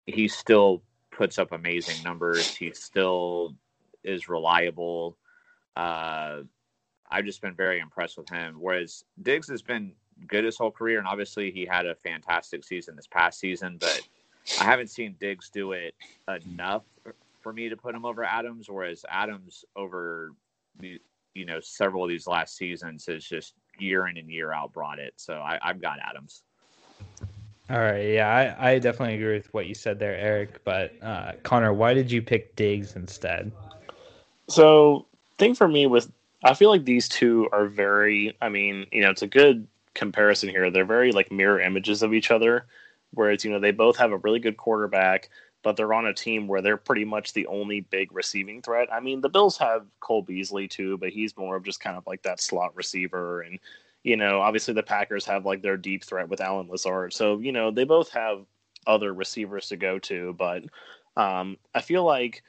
[0.08, 2.56] He still puts up amazing numbers.
[2.56, 3.54] He still
[4.04, 5.18] is reliable.
[5.76, 6.42] Uh,
[7.10, 8.56] I've just been very impressed with him.
[8.60, 9.94] Whereas Diggs has been
[10.28, 14.02] good his whole career, and obviously he had a fantastic season this past season, but
[14.60, 15.94] I haven't seen Diggs do it
[16.46, 16.84] enough
[17.42, 18.70] for me to put him over Adams.
[18.70, 20.32] Whereas Adams over
[20.82, 25.00] you know several of these last seasons has just year in and year out brought
[25.00, 25.14] it.
[25.18, 26.44] So I, I've got Adams.
[27.70, 30.64] All right, yeah, I, I definitely agree with what you said there, Eric.
[30.64, 33.52] But uh, Connor, why did you pick Diggs instead?
[34.48, 35.06] So,
[35.38, 36.10] thing for me with
[36.44, 38.38] I feel like these two are very.
[38.42, 40.72] I mean, you know, it's a good comparison here.
[40.72, 42.66] They're very like mirror images of each other.
[43.14, 45.30] Whereas, you know, they both have a really good quarterback,
[45.64, 48.88] but they're on a team where they're pretty much the only big receiving threat.
[48.94, 52.06] I mean, the Bills have Cole Beasley too, but he's more of just kind of
[52.06, 53.42] like that slot receiver.
[53.42, 53.60] And,
[54.08, 57.12] you know, obviously the Packers have like their deep threat with Allen Lazard.
[57.12, 58.46] So, you know, they both have
[58.88, 60.32] other receivers to go to.
[60.32, 60.64] But
[61.18, 62.42] um, I feel like,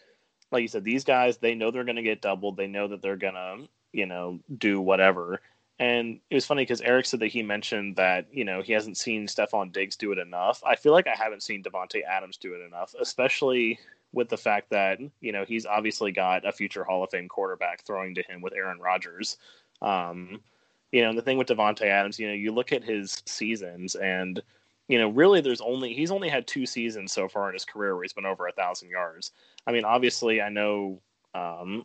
[0.53, 2.57] like you said, these guys, they know they're going to get doubled.
[2.57, 5.41] They know that they're going to, you know, do whatever.
[5.81, 8.97] And it was funny because Eric said that he mentioned that, you know, he hasn't
[8.97, 10.63] seen Stefon Diggs do it enough.
[10.65, 13.81] I feel like I haven't seen Davante Adams do it enough, especially
[14.13, 17.85] with the fact that, you know, he's obviously got a future Hall of Fame quarterback
[17.85, 19.39] throwing to him with Aaron Rodgers.
[19.83, 20.41] Um,
[20.93, 23.95] you know, and the thing with Davante Adams, you know, you look at his seasons
[23.95, 24.43] and,
[24.89, 27.95] you know, really there's only he's only had two seasons so far in his career
[27.95, 29.33] where he's been over a thousand yards.
[29.67, 31.01] I mean, obviously I know
[31.35, 31.85] um,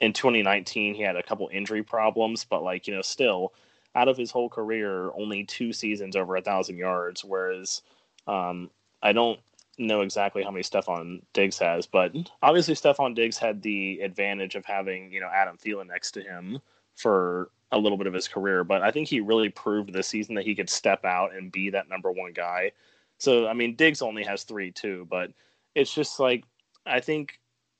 [0.00, 3.52] in 2019 he had a couple injury problems, but like you know, still
[3.94, 7.24] out of his whole career, only two seasons over a thousand yards.
[7.24, 7.82] Whereas
[8.26, 8.70] um,
[9.02, 9.38] I don't
[9.78, 14.64] know exactly how many Stefon Diggs has, but obviously Stefon Diggs had the advantage of
[14.64, 16.60] having you know Adam Thielen next to him
[16.96, 18.64] for a little bit of his career.
[18.64, 21.70] But I think he really proved this season that he could step out and be
[21.70, 22.72] that number one guy.
[23.18, 25.30] So I mean, Diggs only has three too, but
[25.74, 26.44] it's just like
[26.86, 27.38] I think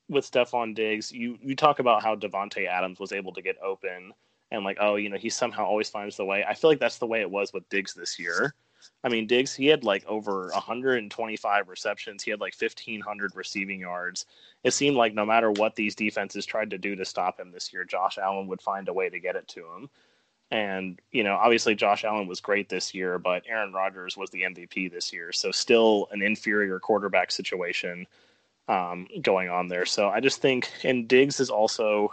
[0.08, 4.12] with Stefon Diggs, you you talk about how Davante Adams was able to get open
[4.50, 6.44] and like, oh, you know, he somehow always finds the way.
[6.46, 8.54] I feel like that's the way it was with Diggs this year.
[9.02, 12.22] I mean, Diggs, he had like over 125 receptions.
[12.22, 14.26] He had like 1,500 receiving yards.
[14.62, 17.72] It seemed like no matter what these defenses tried to do to stop him this
[17.72, 19.90] year, Josh Allen would find a way to get it to him.
[20.50, 24.42] And, you know, obviously Josh Allen was great this year, but Aaron Rodgers was the
[24.42, 25.32] MVP this year.
[25.32, 28.06] So still an inferior quarterback situation
[28.68, 29.86] um, going on there.
[29.86, 32.12] So I just think, and Diggs is also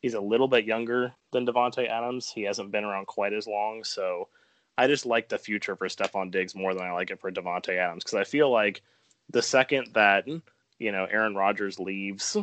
[0.00, 2.30] he's a little bit younger than Davante Adams.
[2.30, 4.28] He hasn't been around quite as long, so
[4.76, 7.76] I just like the future for Stefon Diggs more than I like it for Davante
[7.76, 8.82] Adams because I feel like
[9.30, 10.26] the second that
[10.78, 12.36] you know Aaron Rodgers leaves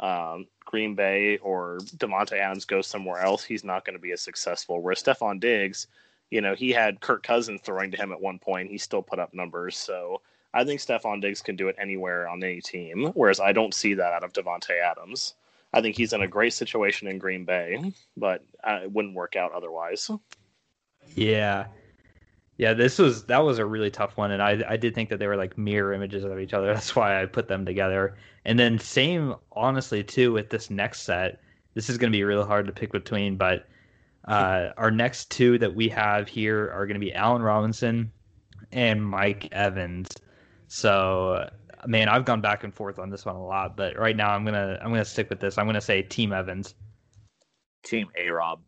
[0.00, 4.20] um, Green Bay or Davante Adams goes somewhere else, he's not going to be as
[4.20, 4.80] successful.
[4.80, 5.86] Whereas Stefon Diggs,
[6.30, 9.18] you know, he had Kirk Cousins throwing to him at one point, he still put
[9.18, 9.76] up numbers.
[9.76, 10.20] So
[10.54, 13.94] I think Stefon Diggs can do it anywhere on any team, whereas I don't see
[13.94, 15.34] that out of Davante Adams.
[15.72, 19.36] I think he's in a great situation in Green Bay, but uh, it wouldn't work
[19.36, 20.10] out otherwise.
[21.14, 21.66] Yeah,
[22.58, 22.74] yeah.
[22.74, 25.26] This was that was a really tough one, and I I did think that they
[25.26, 26.66] were like mirror images of each other.
[26.74, 28.16] That's why I put them together.
[28.44, 31.40] And then same, honestly, too with this next set.
[31.74, 33.66] This is going to be really hard to pick between, but
[34.26, 38.10] uh, our next two that we have here are going to be Allen Robinson
[38.72, 40.08] and Mike Evans.
[40.68, 41.48] So,
[41.86, 44.44] man, I've gone back and forth on this one a lot, but right now I'm
[44.44, 45.58] gonna I'm gonna stick with this.
[45.58, 46.74] I'm gonna say Team Evans.
[47.84, 48.60] Team A Rob.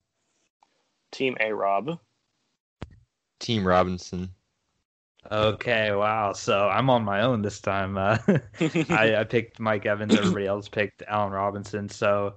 [1.12, 1.98] Team A Rob.
[3.40, 4.31] Team Robinson.
[5.31, 6.33] Okay, wow.
[6.33, 7.98] So I'm on my own this time.
[7.98, 8.18] Uh,
[8.88, 10.14] I, I picked Mike Evans.
[10.14, 11.88] Everybody else picked Allen Robinson.
[11.88, 12.35] So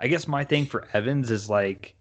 [0.00, 1.94] I guess my thing for Evans is like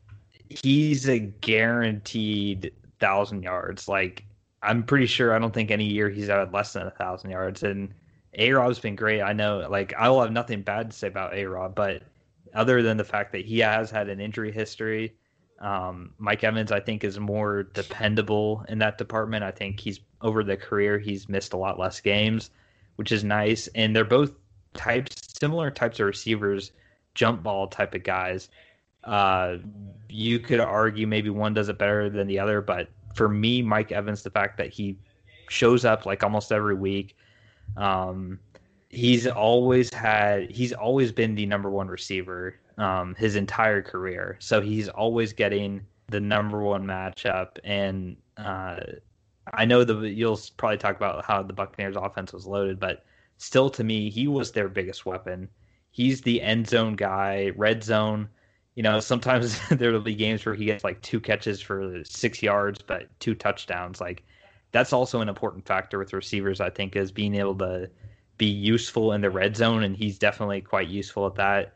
[0.50, 3.88] he's a guaranteed thousand yards.
[3.88, 4.26] Like
[4.62, 7.64] I'm pretty sure I don't think any year he's had less than a thousand yards.
[7.64, 7.94] And
[8.34, 9.22] A Rob's been great.
[9.22, 12.04] I know, like, I will have nothing bad to say about A Rob, but
[12.54, 15.16] other than the fact that he has had an injury history,
[15.60, 19.44] um, Mike Evans, I think, is more dependable in that department.
[19.44, 22.52] I think he's over the career, he's missed a lot less games,
[22.96, 23.68] which is nice.
[23.76, 24.32] And they're both
[24.74, 26.72] types, similar types of receivers,
[27.16, 28.50] jump ball type of guys.
[29.04, 29.58] Uh,
[30.10, 33.92] you could argue maybe one does it better than the other, but for me, Mike
[33.92, 34.98] Evans, the fact that he
[35.50, 37.16] shows up like almost every week.
[37.76, 38.40] Um,
[38.90, 44.38] he's always had he's always been the number one receiver um, his entire career.
[44.40, 47.58] So he's always getting the number one matchup.
[47.64, 48.80] And uh,
[49.54, 53.06] I know the you'll probably talk about how the Buccaneers offense was loaded, but
[53.38, 55.50] still to me, he was their biggest weapon.
[55.92, 58.30] He's the end zone guy, red zone
[58.78, 62.80] you know, sometimes there'll be games where he gets like two catches for six yards,
[62.80, 64.00] but two touchdowns.
[64.00, 64.24] Like
[64.72, 67.90] that's also an important factor with receivers, I think, is being able to
[68.38, 71.74] be useful in the red zone, and he's definitely quite useful at that.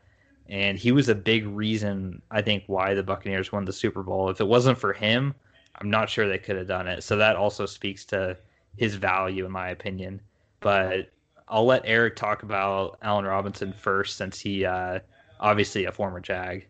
[0.48, 4.28] And he was a big reason, I think, why the Buccaneers won the Super Bowl.
[4.28, 5.34] If it wasn't for him,
[5.76, 7.02] I'm not sure they could have done it.
[7.02, 8.36] So that also speaks to
[8.76, 10.20] his value, in my opinion.
[10.60, 11.10] But
[11.48, 15.00] I'll let Eric talk about Allen Robinson first, since he uh,
[15.40, 16.66] obviously a former Jag.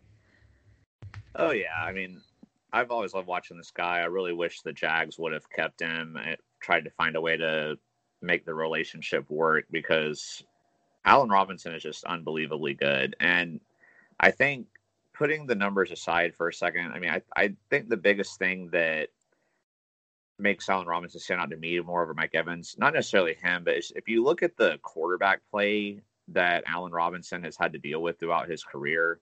[1.35, 2.21] Oh yeah, I mean,
[2.71, 3.99] I've always loved watching this guy.
[3.99, 7.37] I really wish the Jags would have kept him and tried to find a way
[7.37, 7.75] to
[8.21, 10.43] make the relationship work because
[11.05, 13.15] Allen Robinson is just unbelievably good.
[13.19, 13.59] And
[14.19, 14.67] I think
[15.13, 18.69] putting the numbers aside for a second, I mean, I, I think the biggest thing
[18.71, 19.09] that
[20.39, 23.75] makes Allen Robinson stand out to me more over Mike Evans, not necessarily him, but
[23.95, 28.19] if you look at the quarterback play that Allen Robinson has had to deal with
[28.19, 29.19] throughout his career,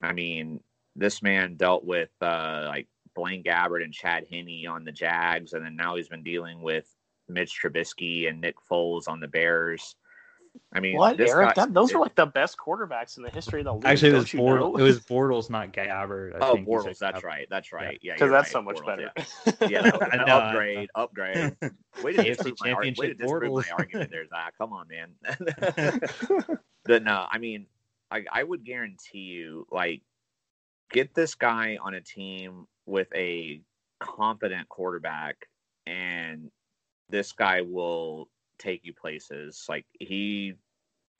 [0.00, 0.60] I mean,
[0.96, 5.64] this man dealt with uh, like Blaine Gabbert and Chad Henne on the Jags, and
[5.64, 6.88] then now he's been dealing with
[7.28, 9.96] Mitch Trubisky and Nick Foles on the Bears.
[10.72, 11.54] I mean, what Eric?
[11.54, 13.86] Guy, that, those it, are like the best quarterbacks in the history of the league.
[13.86, 14.78] Actually, it was Bortles.
[14.78, 16.34] It was Bortles, not Gabbert.
[16.34, 16.98] I oh, Bortles.
[16.98, 17.46] That's right.
[17.48, 17.98] That's right.
[18.02, 19.66] Yeah, because that's right, so much Bortles, better.
[19.72, 21.56] Yeah, yeah no, upgrade, upgrade.
[22.02, 24.54] Way to disprove my, way to disprove my argument there, Zach.
[24.58, 25.08] Come on, man.
[26.84, 27.66] but no, I mean,
[28.10, 30.02] I, I would guarantee you, like,
[30.92, 33.62] get this guy on a team with a
[34.00, 35.48] competent quarterback,
[35.86, 36.50] and
[37.08, 38.28] this guy will
[38.58, 39.64] take you places.
[39.68, 40.54] Like he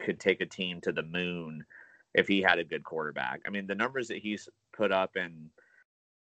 [0.01, 1.64] could take a team to the moon
[2.14, 3.40] if he had a good quarterback.
[3.46, 5.51] I mean, the numbers that he's put up, and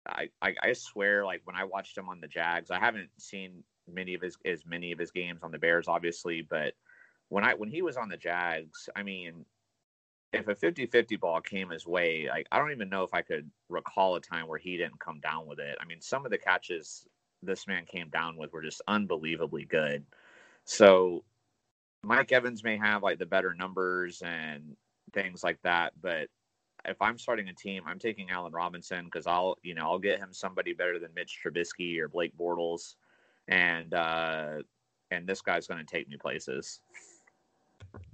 [0.07, 3.63] I, I, I swear, like when I watched him on the Jags, I haven't seen
[3.87, 6.73] many of his as many of his games on the Bears, obviously, but
[7.29, 9.45] when I when he was on the Jags, I mean,
[10.33, 13.49] if a 50-50 ball came his way, like I don't even know if I could
[13.69, 15.77] recall a time where he didn't come down with it.
[15.79, 17.07] I mean, some of the catches
[17.41, 20.03] this man came down with were just unbelievably good.
[20.65, 21.23] So
[22.03, 24.75] Mike Evans may have like the better numbers and
[25.13, 26.27] things like that, but
[26.87, 30.19] if I'm starting a team, I'm taking Allen Robinson because I'll, you know, I'll get
[30.19, 32.95] him somebody better than Mitch Trubisky or Blake Bortles,
[33.47, 34.57] and uh,
[35.11, 36.81] and this guy's going to take me places.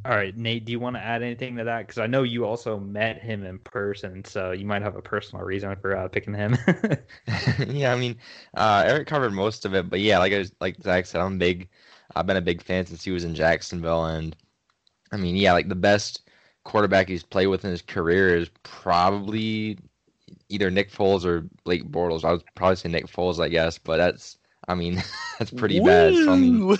[0.06, 1.88] All right, Nate, do you want to add anything to that?
[1.88, 5.44] Because I know you also met him in person, so you might have a personal
[5.44, 6.58] reason for uh, picking him.
[7.68, 8.18] yeah, I mean,
[8.56, 11.38] uh, Eric covered most of it, but yeah, like I was, like Zach said, I'm
[11.38, 11.68] big.
[12.16, 14.36] I've been a big fan since he was in Jacksonville, and
[15.12, 16.30] I mean, yeah, like the best
[16.64, 19.78] quarterback he's played with in his career is probably
[20.50, 22.24] either Nick Foles or Blake Bortles.
[22.24, 25.02] I would probably say Nick Foles, I guess, but that's, I mean,
[25.40, 25.86] that's pretty Woo!
[25.86, 26.16] bad.
[26.16, 26.78] So I mean,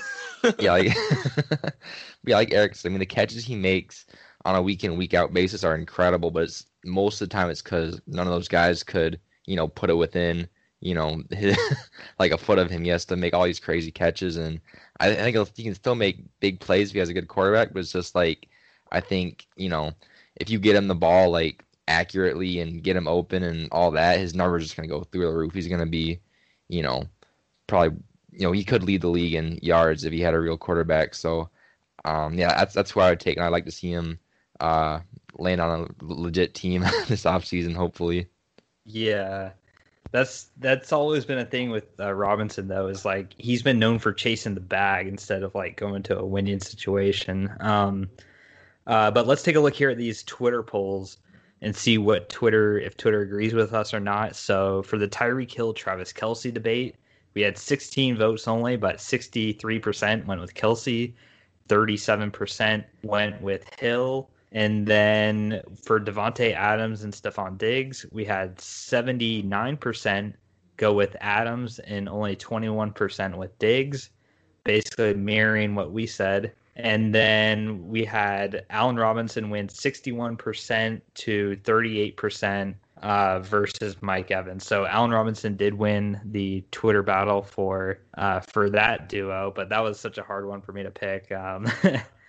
[0.60, 0.88] yeah, like,
[2.26, 4.06] yeah, like Eric said, I mean, the catches he makes
[4.46, 6.50] on a week in week out basis are incredible, but
[6.86, 9.96] most of the time it's because none of those guys could, you know, put it
[9.96, 10.48] within,
[10.80, 11.58] you know, his,
[12.20, 12.84] like a foot of him.
[12.84, 14.60] He has to make all these crazy catches, and
[15.10, 17.74] I, think he can still make big plays if he has a good quarterback.
[17.74, 18.48] But it's just like
[18.92, 19.92] I think, you know,
[20.36, 24.20] if you get him the ball like accurately and get him open and all that,
[24.20, 25.54] his numbers are just gonna go through the roof.
[25.54, 26.20] He's gonna be,
[26.70, 27.04] you know,
[27.68, 27.98] probably
[28.32, 31.14] you know, he could lead the league in yards if he had a real quarterback.
[31.14, 31.50] So,
[32.06, 34.20] um, yeah, that's that's where I would take, and I'd like to see him
[34.60, 35.02] uh,
[35.38, 38.28] land on a legit team this offseason, hopefully.
[38.86, 39.52] Yeah,
[40.12, 42.88] that's that's always been a thing with uh, Robinson though.
[42.88, 46.26] Is like he's been known for chasing the bag instead of like going to a
[46.26, 47.50] winning situation.
[47.60, 48.10] Um,
[48.88, 51.18] uh, but let's take a look here at these Twitter polls
[51.62, 54.36] and see what Twitter if Twitter agrees with us or not.
[54.36, 56.96] So for the Tyreek Hill Travis Kelce debate,
[57.34, 61.14] we had 16 votes only, but 63% went with Kelce,
[61.70, 64.30] 37% went with Hill.
[64.52, 70.34] And then for Davante Adams and Stefon Diggs, we had 79%
[70.78, 74.10] go with Adams and only 21% with Diggs,
[74.64, 76.54] basically mirroring what we said.
[76.76, 84.66] And then we had Allen Robinson win 61% to 38% uh, versus Mike Evans.
[84.66, 89.80] So Allen Robinson did win the Twitter battle for uh, for that duo, but that
[89.80, 91.32] was such a hard one for me to pick.
[91.32, 91.68] Um,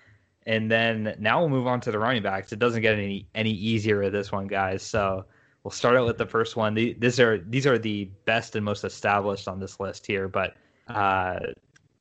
[0.47, 2.53] and then now we'll move on to the running backs.
[2.53, 4.83] It doesn't get any any easier with this one, guys.
[4.83, 5.25] So
[5.63, 6.75] we'll start out with the first one.
[6.75, 10.55] The, these are these are the best and most established on this list here, but
[10.89, 11.39] uh,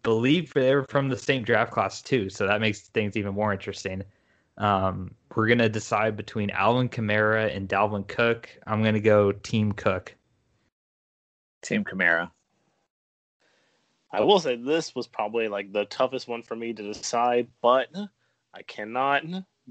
[0.03, 4.03] believe they're from the same draft class too, so that makes things even more interesting.
[4.57, 8.49] Um, we're gonna decide between Alvin Kamara and Dalvin Cook.
[8.65, 10.15] I'm gonna go Team Cook.
[11.61, 12.31] Team Kamara.
[14.13, 17.87] I will say this was probably like the toughest one for me to decide, but
[18.53, 19.23] I cannot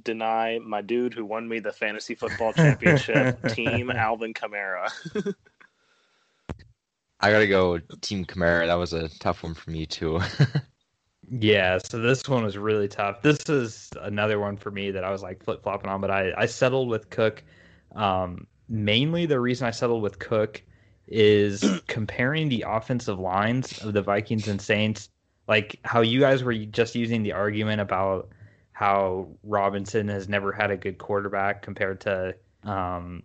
[0.02, 4.90] deny my dude who won me the fantasy football championship, Team Alvin Kamara.
[7.20, 8.66] I gotta go Team Kamara.
[8.66, 10.20] That was a tough one for me too.
[11.30, 13.20] yeah, so this one was really tough.
[13.20, 16.32] This is another one for me that I was like flip flopping on, but I,
[16.36, 17.42] I settled with Cook.
[17.94, 20.62] Um, mainly the reason I settled with Cook
[21.06, 25.10] is comparing the offensive lines of the Vikings and Saints,
[25.46, 28.30] like how you guys were just using the argument about
[28.80, 33.22] how Robinson has never had a good quarterback compared to um,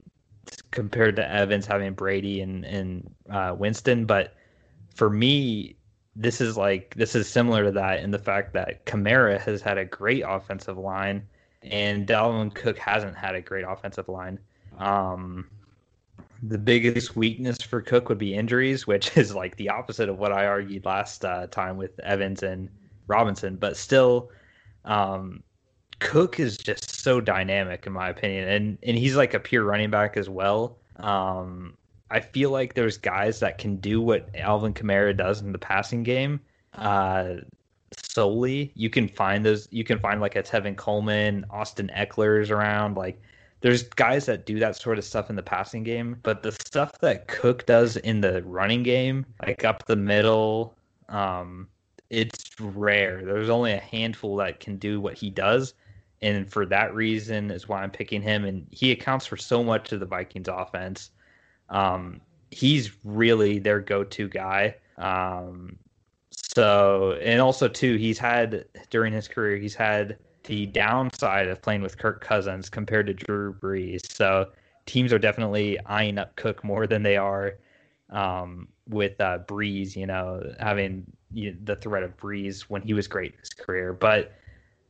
[0.72, 4.34] compared to Evans having Brady and and uh, Winston, but
[4.94, 5.78] for me,
[6.14, 9.78] this is like this is similar to that in the fact that Kamara has had
[9.78, 11.26] a great offensive line,
[11.64, 14.38] and Dalvin Cook hasn't had a great offensive line.
[14.78, 15.48] Um,
[16.44, 20.34] the biggest weakness for Cook would be injuries, which is like the opposite of what
[20.34, 22.68] I argued last uh, time with Evans and
[23.08, 23.56] Robinson.
[23.56, 24.32] But still,
[24.84, 25.42] um,
[26.00, 29.90] Cook is just so dynamic in my opinion, and and he's like a pure running
[29.90, 30.78] back as well.
[30.98, 31.78] Um,
[32.12, 36.04] I feel like there's guys that can do what Alvin Kamara does in the passing
[36.04, 36.40] game.
[36.74, 37.36] Uh,
[37.98, 39.68] solely, you can find those.
[39.72, 42.98] You can find like a Tevin Coleman, Austin Ekeler's around.
[42.98, 43.22] Like,
[43.62, 47.00] there's guys that do that sort of stuff in the passing game, but the stuff
[47.00, 50.76] that Cook does in the running game, like up the middle,
[51.10, 51.68] um,
[52.10, 53.24] it's rare.
[53.24, 55.74] There's only a handful that can do what he does
[56.22, 58.46] and for that reason is why I'm picking him.
[58.46, 61.12] And he accounts for so much of the Vikings offense.
[61.70, 64.76] Um, he's really their go-to guy.
[64.98, 65.78] Um,
[66.32, 71.82] so, and also too, he's had during his career, he's had the downside of playing
[71.82, 74.12] with Kirk Cousins compared to Drew Brees.
[74.12, 74.52] So,
[74.86, 77.56] teams are definitely eyeing up Cook more than they are
[78.12, 79.96] um, with uh, Brees.
[79.96, 83.50] You know, having you know, the threat of Brees when he was great in his
[83.50, 84.34] career, but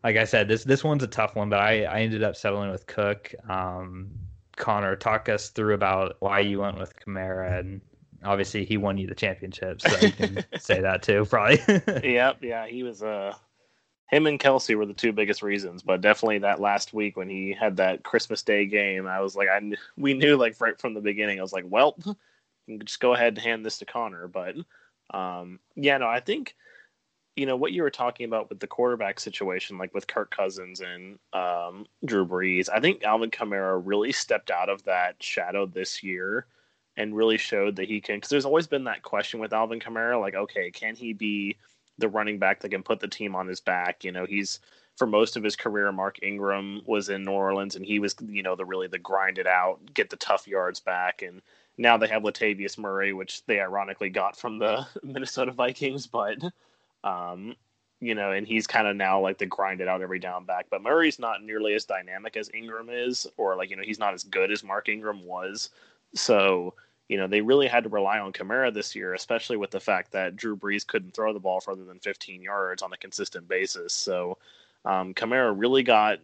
[0.05, 2.69] like I said, this this one's a tough one, but I, I ended up settling
[2.69, 3.33] with Cook.
[3.49, 4.11] Um,
[4.55, 7.81] Connor, talk us through about why you went with Kamara, and
[8.23, 11.59] obviously he won you the championship, so you can say that too, probably.
[12.03, 13.01] yep, yeah, he was.
[13.01, 13.33] Uh,
[14.11, 17.51] him and Kelce were the two biggest reasons, but definitely that last week when he
[17.59, 19.59] had that Christmas Day game, I was like, I
[19.97, 21.39] we knew like right from the beginning.
[21.39, 21.97] I was like, well,
[22.83, 24.55] just go ahead and hand this to Connor, but
[25.09, 26.55] um, yeah, no, I think
[27.35, 30.81] you know what you were talking about with the quarterback situation, like with Kirk Cousins
[30.81, 32.69] and um, Drew Brees.
[32.73, 36.45] I think Alvin Kamara really stepped out of that shadow this year
[36.97, 38.17] and really showed that he can.
[38.17, 41.57] Because there's always been that question with Alvin Kamara, like, okay, can he be
[41.97, 44.05] the running back that can put the team on his back?
[44.05, 44.59] You know, he's
[44.95, 48.43] for most of his career, Mark Ingram was in New Orleans, and he was, you
[48.43, 51.41] know, the really the grind it out, get the tough yards back, and
[51.77, 56.37] now they have Latavius Murray, which they ironically got from the Minnesota Vikings, but
[57.05, 57.55] um,
[58.01, 60.65] you know, and he's kind of now like the grind it out every down back.
[60.69, 64.13] But Murray's not nearly as dynamic as Ingram is, or like, you know, he's not
[64.13, 65.69] as good as Mark Ingram was.
[66.13, 66.73] So,
[67.07, 70.11] you know, they really had to rely on Kamara this year, especially with the fact
[70.11, 73.93] that Drew Brees couldn't throw the ball further than 15 yards on a consistent basis.
[73.93, 74.37] So,
[74.83, 76.19] um, Kamara really got,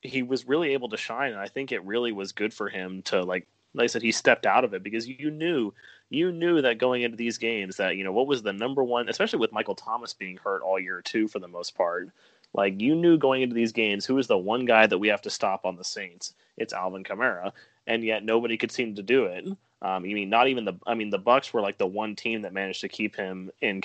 [0.00, 1.32] he was really able to shine.
[1.32, 4.12] And I think it really was good for him to like like I said, he
[4.12, 5.72] stepped out of it because you knew
[6.12, 9.08] you knew that going into these games that you know what was the number one,
[9.08, 12.10] especially with Michael Thomas being hurt all year too for the most part.
[12.54, 15.22] Like you knew going into these games who is the one guy that we have
[15.22, 16.34] to stop on the Saints.
[16.58, 17.52] It's Alvin Kamara,
[17.86, 19.46] and yet nobody could seem to do it.
[19.80, 20.74] Um, you mean not even the?
[20.86, 23.82] I mean the Bucs were like the one team that managed to keep him in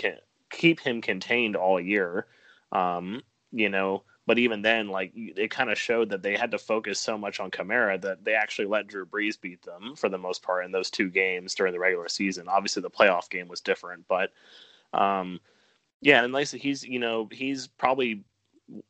[0.50, 2.28] keep him contained all year.
[2.72, 3.22] Um,
[3.52, 7.00] you know, but even then, like it kind of showed that they had to focus
[7.00, 10.44] so much on Kamara that they actually let Drew Brees beat them for the most
[10.44, 12.50] part in those two games during the regular season.
[12.50, 14.32] Obviously, the playoff game was different, but
[14.94, 15.40] um,
[16.02, 18.26] yeah, and like he's you know he's probably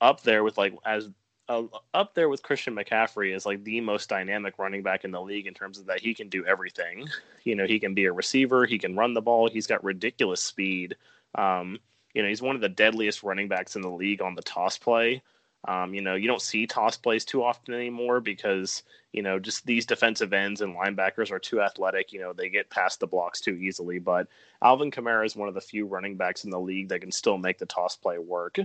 [0.01, 1.07] up there with like as
[1.49, 1.63] uh,
[1.93, 5.45] up there with Christian McCaffrey as like the most dynamic running back in the league
[5.45, 7.07] in terms of that he can do everything.
[7.43, 10.41] You know, he can be a receiver, he can run the ball, he's got ridiculous
[10.41, 10.97] speed.
[11.35, 11.79] Um,
[12.17, 14.75] you know, he's one of the deadliest running backs in the league on the toss
[14.75, 15.21] play.
[15.67, 18.81] Um, you know, you don't see toss plays too often anymore because,
[19.13, 22.11] you know, just these defensive ends and linebackers are too athletic.
[22.11, 23.99] You know, they get past the blocks too easily.
[23.99, 24.29] But
[24.63, 27.37] Alvin Kamara is one of the few running backs in the league that can still
[27.37, 28.57] make the toss play work.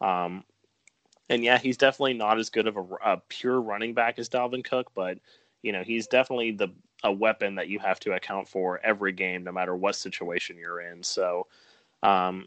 [0.00, 0.44] Um,
[1.28, 4.62] and yeah, he's definitely not as good of a, a, pure running back as Dalvin
[4.62, 5.18] Cook, but
[5.62, 6.68] you know, he's definitely the
[7.02, 10.80] a weapon that you have to account for every game, no matter what situation you're
[10.80, 11.02] in.
[11.02, 11.48] So,
[12.04, 12.46] um,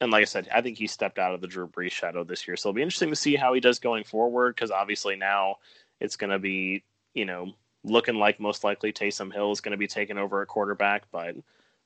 [0.00, 2.48] and like I said, I think he stepped out of the Drew Brees shadow this
[2.48, 2.56] year.
[2.56, 5.56] So it'll be interesting to see how he does going forward because obviously now
[6.00, 6.82] it's going to be,
[7.14, 7.52] you know,
[7.84, 11.02] looking like most likely Taysom Hill is going to be taking over a quarterback.
[11.12, 11.36] But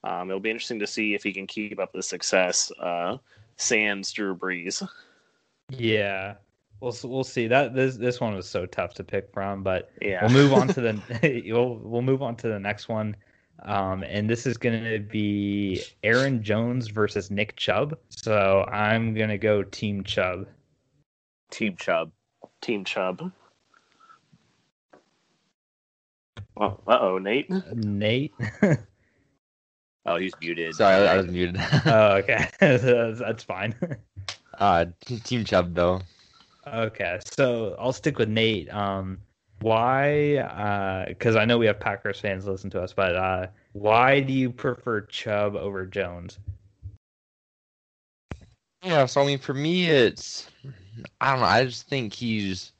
[0.05, 3.19] um, it'll be interesting to see if he can keep up the success uh,
[3.57, 4.87] sans Drew Brees.
[5.71, 6.35] Yeah.
[6.81, 7.47] We'll we'll see.
[7.49, 10.23] That this this one was so tough to pick from, but Yeah.
[10.23, 13.17] we'll move on to the we'll we'll move on to the next one.
[13.65, 17.99] Um, and this is going to be Aaron Jones versus Nick Chubb.
[18.09, 20.47] So I'm going to go Team Chubb.
[21.51, 22.13] Team Chubb.
[22.61, 23.33] Team Chubb.
[26.57, 27.51] Oh, uh oh, Nate.
[27.75, 28.33] Nate.
[30.07, 30.75] Oh, he's muted.
[30.75, 31.57] Sorry, I, I was muted.
[31.87, 33.75] oh, okay, that's, that's fine.
[34.59, 36.01] uh, Team Chubb though.
[36.67, 38.73] Okay, so I'll stick with Nate.
[38.73, 39.19] Um,
[39.65, 41.07] why?
[41.09, 44.51] Because I know we have Packers fans listen to us, but uh, why do you
[44.51, 46.39] prefer Chubb over Jones?
[48.83, 50.51] Yeah, so I mean, for me, it's
[51.19, 51.47] I don't know.
[51.47, 52.73] I just think he's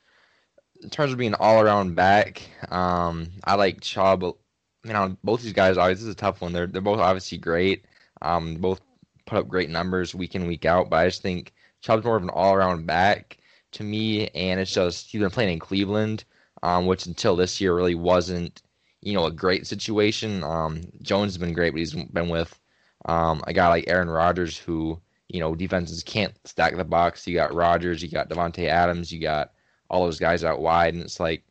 [0.83, 2.43] in terms of being an all-around back.
[2.69, 4.23] Um, I like Chubb.
[4.23, 5.79] You know, both these guys.
[5.79, 6.53] Obviously, this is a tough one.
[6.53, 7.87] They're they're both obviously great.
[8.21, 8.83] Um, both
[9.25, 10.91] put up great numbers week in week out.
[10.91, 13.39] But I just think Chubb's more of an all-around back
[13.73, 16.25] to me, and it's just he's been playing in Cleveland,
[16.65, 18.63] um, which until this year really wasn't
[19.03, 20.43] you know a great situation.
[20.43, 22.59] Um, Jones has been great, but he's been with
[23.07, 27.27] um, a guy like Aaron Rodgers who you know, defenses can't stack the box.
[27.27, 29.53] You got Rodgers, you got Davante Adams, you got
[29.89, 31.43] all those guys out wide, and it's like,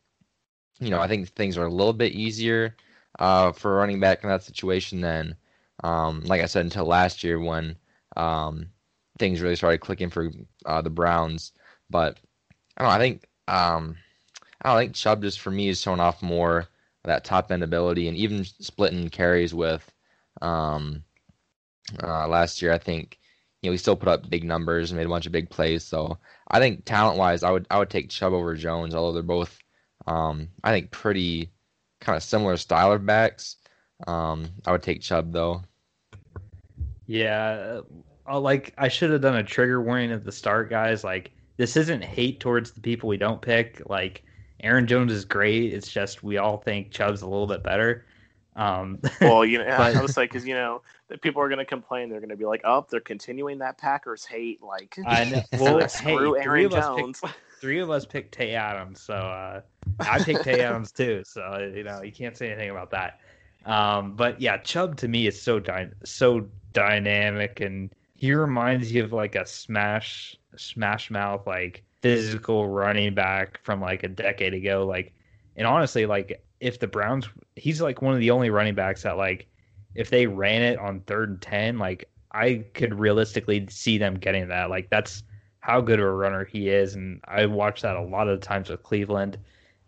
[0.80, 2.76] you know, I think things are a little bit easier
[3.18, 5.36] uh, for running back in that situation than,
[5.82, 7.76] um, like I said, until last year when
[8.16, 8.66] um,
[9.18, 10.30] things really started clicking for
[10.66, 11.52] uh, the Browns.
[11.90, 12.18] But
[12.76, 12.96] I don't know.
[12.96, 13.96] I think um,
[14.64, 16.68] I think Chubb just for me is showing off more
[17.04, 19.92] that top end ability, and even splitting carries with
[20.40, 21.04] um,
[22.02, 22.72] uh, last year.
[22.72, 23.18] I think
[23.62, 25.84] you know, he still put up big numbers and made a bunch of big plays.
[25.84, 29.22] So I think talent wise, I would I would take Chubb over Jones, although they're
[29.22, 29.58] both
[30.06, 31.50] um, I think pretty
[32.00, 33.56] kind of similar style of backs.
[34.06, 35.62] Um, I would take Chubb though.
[37.06, 37.80] Yeah,
[38.28, 41.04] uh, like I should have done a trigger warning at the start, guys.
[41.04, 43.80] Like this isn't hate towards the people we don't pick.
[43.88, 44.24] Like
[44.60, 45.72] Aaron Jones is great.
[45.72, 48.06] It's just we all think Chubb's a little bit better.
[48.56, 51.58] Um, Well, you know, But- I was like, because you know, the people are going
[51.58, 52.08] to complain.
[52.08, 55.42] They're going to be like, "Oh, they're continuing that Packers hate." Like, I know.
[55.60, 57.20] Well, like, hey, screw three Aaron of us Jones.
[57.60, 59.60] three of us picked Tay Adams, so uh,
[60.00, 61.22] I picked Tay Adams too.
[61.26, 63.20] So you know you can't say anything about that.
[63.66, 69.04] Um, but yeah, Chubb to me is so dy- so dynamic, and he reminds you
[69.04, 74.84] of like a smash smash mouth like physical running back from like a decade ago.
[74.86, 75.14] Like,
[75.56, 77.26] and honestly, like if the Browns,
[77.56, 79.46] he's like one of the only running backs that like
[79.94, 84.48] if they ran it on third and ten, like I could realistically see them getting
[84.48, 84.68] that.
[84.68, 85.22] Like that's
[85.60, 88.46] how good of a runner he is, and I watched that a lot of the
[88.46, 89.38] times with Cleveland.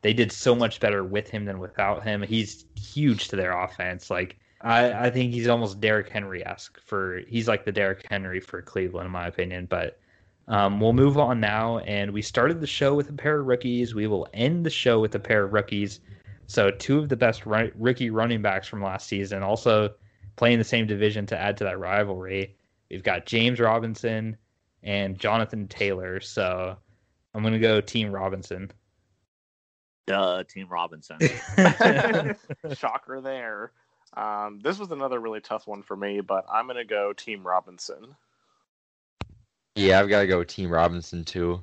[0.01, 2.23] They did so much better with him than without him.
[2.23, 4.09] He's huge to their offense.
[4.09, 8.41] Like I, I think he's almost Derrick Henry esque for he's like the Derrick Henry
[8.41, 9.67] for Cleveland in my opinion.
[9.67, 9.99] But
[10.49, 13.95] um, we'll move on now, and we started the show with a pair of rookies.
[13.95, 16.01] We will end the show with a pair of rookies.
[16.47, 19.95] So two of the best run, rookie running backs from last season, also
[20.37, 22.57] playing the same division to add to that rivalry.
[22.91, 24.37] We've got James Robinson
[24.83, 26.21] and Jonathan Taylor.
[26.21, 26.77] So
[27.35, 28.71] I'm gonna go Team Robinson.
[30.07, 31.19] Duh, Team Robinson.
[32.77, 33.73] Shocker there.
[34.17, 37.47] Um, this was another really tough one for me, but I'm going to go Team
[37.47, 38.15] Robinson.
[39.77, 41.63] Yeah, I've got to go Team Robinson too.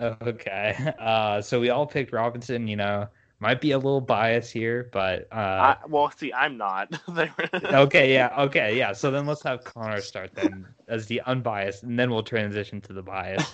[0.00, 0.92] okay.
[0.98, 2.66] Uh, so we all picked Robinson.
[2.66, 3.08] You know,
[3.40, 6.92] might be a little bias here, but uh, I, well, see, I'm not.
[7.64, 8.92] okay, yeah, okay, yeah.
[8.92, 12.92] So then let's have Connor start then as the unbiased, and then we'll transition to
[12.92, 13.44] the bias.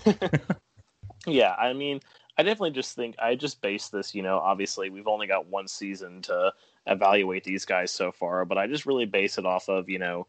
[1.26, 2.00] yeah, I mean,
[2.38, 5.68] I definitely just think I just base this, you know, obviously we've only got one
[5.68, 6.52] season to
[6.86, 10.26] evaluate these guys so far, but I just really base it off of, you know,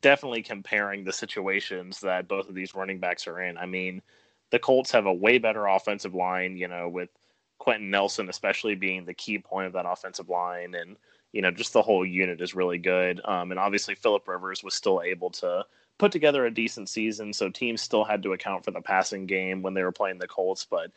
[0.00, 3.56] definitely comparing the situations that both of these running backs are in.
[3.56, 4.02] I mean,
[4.50, 7.10] the Colts have a way better offensive line, you know, with
[7.58, 10.96] Quenton Nelson especially being the key point of that offensive line and
[11.32, 13.20] you know, just the whole unit is really good.
[13.24, 15.64] Um, and obviously Philip Rivers was still able to
[15.98, 19.62] put together a decent season, so teams still had to account for the passing game
[19.62, 20.90] when they were playing the Colts, but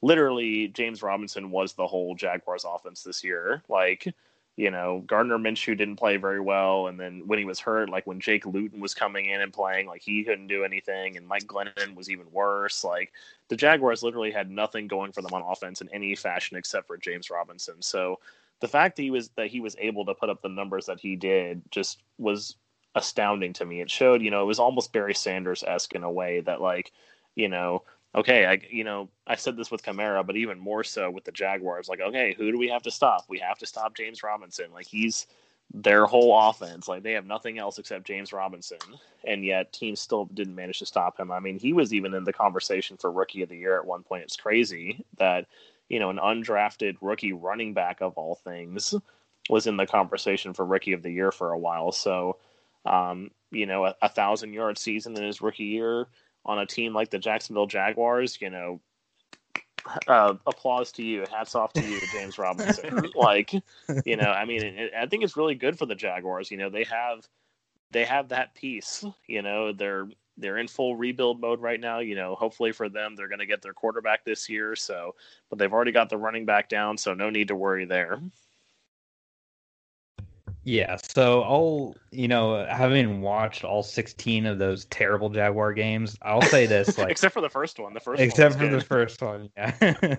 [0.00, 3.62] literally James Robinson was the whole Jaguars offense this year.
[3.68, 4.14] Like,
[4.56, 8.06] you know, Gardner Minshew didn't play very well, and then when he was hurt, like
[8.06, 11.46] when Jake Luton was coming in and playing, like he couldn't do anything, and Mike
[11.46, 12.84] Glennon was even worse.
[12.84, 13.12] Like
[13.48, 16.98] the Jaguars literally had nothing going for them on offense in any fashion except for
[16.98, 17.80] James Robinson.
[17.80, 18.20] So
[18.60, 21.00] the fact that he was that he was able to put up the numbers that
[21.00, 22.56] he did just was
[22.94, 23.80] astounding to me.
[23.80, 26.92] It showed, you know, it was almost Barry Sanders esque in a way that like,
[27.34, 27.84] you know,
[28.14, 31.32] okay, I you know, I said this with Kamara, but even more so with the
[31.32, 31.88] Jaguars.
[31.88, 33.24] Like, okay, who do we have to stop?
[33.28, 34.72] We have to stop James Robinson.
[34.72, 35.26] Like he's
[35.74, 36.88] their whole offense.
[36.88, 38.78] Like they have nothing else except James Robinson,
[39.24, 41.30] and yet teams still didn't manage to stop him.
[41.30, 44.02] I mean, he was even in the conversation for rookie of the year at one
[44.02, 44.24] point.
[44.24, 45.46] It's crazy that
[45.88, 48.94] you know an undrafted rookie running back of all things
[49.50, 51.90] was in the conversation for rookie of the year for a while.
[51.90, 52.38] So,
[52.86, 56.06] um, you know, a, a thousand yard season in his rookie year
[56.44, 58.80] on a team like the Jacksonville Jaguars, you know,
[60.06, 61.24] uh, applause to you.
[61.30, 63.10] Hats off to you, James Robinson.
[63.14, 63.52] like,
[64.04, 66.50] you know, I mean, it, I think it's really good for the Jaguars.
[66.50, 67.26] You know, they have
[67.90, 69.04] they have that piece.
[69.26, 71.98] You know, they're they're in full rebuild mode right now.
[71.98, 74.76] You know, hopefully for them, they're going to get their quarterback this year.
[74.76, 75.14] So,
[75.50, 78.20] but they've already got the running back down, so no need to worry there.
[80.64, 86.42] Yeah, so I'll, you know, having watched all 16 of those terrible Jaguar games, I'll
[86.42, 88.80] say this like except for the first one, the first except for good.
[88.80, 90.16] the first one, yeah.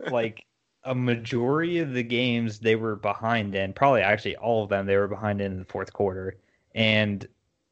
[0.10, 0.44] like
[0.82, 4.96] a majority of the games they were behind in, probably actually all of them they
[4.96, 6.36] were behind in the fourth quarter.
[6.74, 7.26] And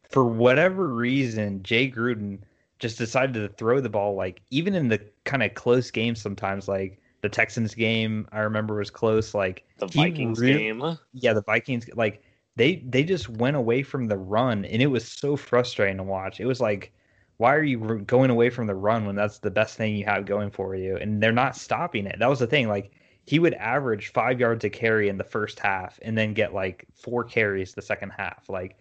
[0.09, 2.39] for whatever reason, Jay Gruden
[2.79, 6.67] just decided to throw the ball like even in the kind of close games sometimes
[6.67, 9.33] like the Texans game I remember was close.
[9.33, 12.23] Like the Vikings game, yeah, the Vikings like
[12.57, 16.41] they they just went away from the run, and it was so frustrating to watch.
[16.41, 16.93] It was like,
[17.39, 20.27] why are you going away from the run when that's the best thing you have
[20.27, 20.97] going for you?
[20.97, 22.19] And they're not stopping it.
[22.19, 22.69] That was the thing.
[22.69, 22.93] Like
[23.25, 26.87] he would average five yards a carry in the first half, and then get like
[26.93, 28.49] four carries the second half.
[28.49, 28.77] Like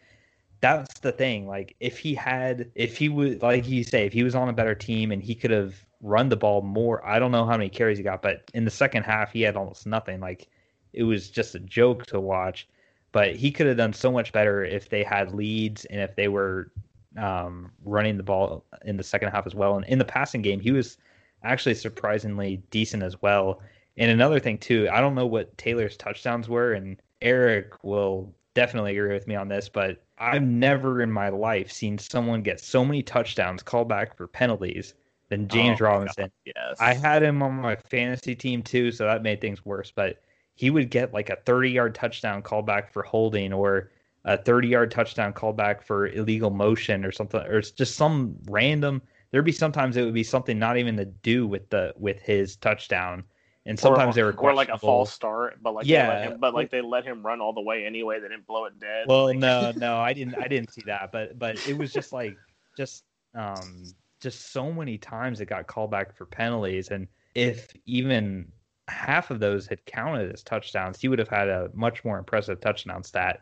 [0.61, 1.47] that's the thing.
[1.47, 4.53] Like if he had, if he would, like you say, if he was on a
[4.53, 7.05] better team and he could have run the ball more.
[7.05, 9.55] I don't know how many carries he got, but in the second half he had
[9.55, 10.19] almost nothing.
[10.19, 10.47] Like
[10.93, 12.67] it was just a joke to watch.
[13.11, 16.29] But he could have done so much better if they had leads and if they
[16.29, 16.71] were
[17.17, 19.75] um, running the ball in the second half as well.
[19.75, 20.97] And in the passing game, he was
[21.43, 23.61] actually surprisingly decent as well.
[23.97, 28.97] And another thing too, I don't know what Taylor's touchdowns were, and Eric will definitely
[28.97, 32.85] agree with me on this, but I've never in my life seen someone get so
[32.85, 34.93] many touchdowns called back for penalties
[35.31, 36.29] than James oh, Robinson.
[36.45, 36.75] Yes.
[36.79, 39.89] I had him on my fantasy team too, so that made things worse.
[39.89, 40.21] But
[40.55, 43.91] he would get like a 30 yard touchdown called back for holding or
[44.25, 48.35] a 30 yard touchdown called back for illegal motion or something, or it's just some
[48.49, 49.01] random.
[49.31, 52.57] There'd be sometimes it would be something not even to do with the with his
[52.57, 53.23] touchdown,
[53.65, 56.53] and sometimes or, they were or like a false start, but like yeah, him, but
[56.53, 58.19] like they let him run all the way anyway.
[58.19, 59.05] They didn't blow it dead.
[59.07, 59.37] Well, like...
[59.37, 60.35] no, no, I didn't.
[60.35, 62.35] I didn't see that, but but it was just like
[62.77, 63.85] just um
[64.21, 66.89] just so many times it got called back for penalties.
[66.89, 68.51] And if even
[68.87, 72.61] half of those had counted as touchdowns, he would have had a much more impressive
[72.61, 73.41] touchdown stat.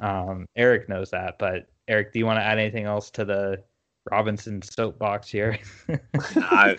[0.00, 3.62] Um, Eric knows that, but Eric, do you want to add anything else to the
[4.10, 5.58] Robinson soapbox here?
[6.36, 6.76] I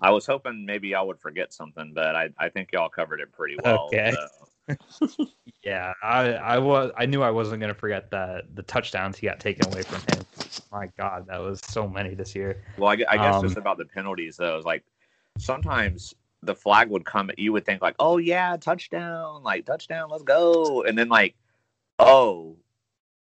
[0.00, 3.32] I was hoping maybe y'all would forget something, but I, I think y'all covered it
[3.32, 3.86] pretty well.
[3.86, 4.12] Okay.
[4.12, 4.48] So.
[5.62, 9.40] Yeah, I I was I knew I wasn't gonna forget the the touchdowns he got
[9.40, 10.24] taken away from him
[10.74, 12.62] my god, that was so many this year.
[12.76, 14.84] Well, I, I guess um, just about the penalties though, is like
[15.38, 20.24] sometimes the flag would come, you would think like, oh yeah, touchdown, like touchdown, let's
[20.24, 21.36] go, and then like,
[21.98, 22.56] oh,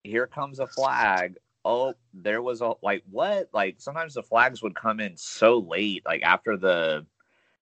[0.03, 1.37] here comes a flag.
[1.65, 3.49] Oh, there was a like what?
[3.53, 7.05] Like sometimes the flags would come in so late, like after the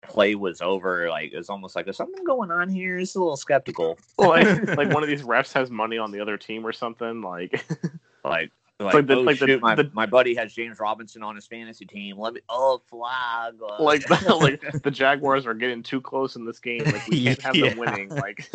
[0.02, 1.10] play was over.
[1.10, 3.00] Like it was almost like there's something going on here.
[3.00, 4.00] It's a little skeptical.
[4.18, 4.48] like
[4.78, 7.22] like one of these refs has money on the other team or something.
[7.22, 7.64] Like
[8.26, 11.22] like like, like, the, oh, like shoot, the, my, the, my buddy has James Robinson
[11.22, 12.18] on his fantasy team.
[12.18, 13.56] Let me oh flag.
[13.62, 13.82] Uh.
[13.82, 16.84] Like the, like the Jaguars are getting too close in this game.
[16.86, 17.70] Like we can't have yeah.
[17.70, 18.10] them winning.
[18.10, 18.50] Like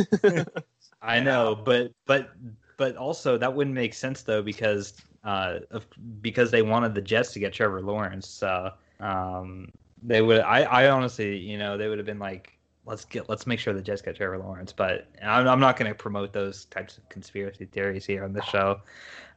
[1.00, 2.32] I know, but but
[2.76, 5.86] but also that wouldn't make sense though because uh of,
[6.20, 8.28] because they wanted the Jets to get Trevor Lawrence.
[8.28, 9.68] So um
[10.02, 13.46] they would I I honestly you know they would have been like let's get let's
[13.46, 14.72] make sure the Jets get Trevor Lawrence.
[14.72, 18.42] But I'm, I'm not going to promote those types of conspiracy theories here on the
[18.44, 18.80] show.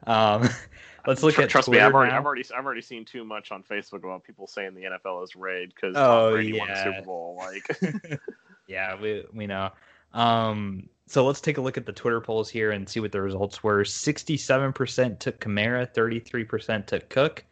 [0.07, 0.47] Um,
[1.07, 1.85] let's look at trust Twitter me.
[1.85, 4.83] I've already, I've already I've already seen too much on Facebook about people saying the
[4.83, 6.59] NFL is rigged because oh, Tom Brady yeah.
[6.59, 7.35] won the Super Bowl.
[7.37, 8.19] Like,
[8.67, 9.71] yeah, we we know.
[10.13, 13.21] Um, so let's take a look at the Twitter polls here and see what the
[13.21, 13.83] results were.
[13.83, 17.43] 67% took Kamara, 33% took Cook.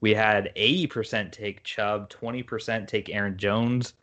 [0.00, 3.94] We had 80% take Chubb, 20% take Aaron Jones.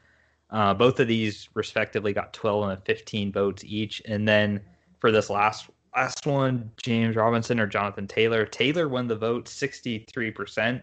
[0.50, 4.02] Uh, both of these respectively got 12 and 15 votes each.
[4.06, 4.62] And then
[5.00, 8.46] for this last last one, James Robinson or Jonathan Taylor.
[8.46, 10.82] Taylor won the vote 63%.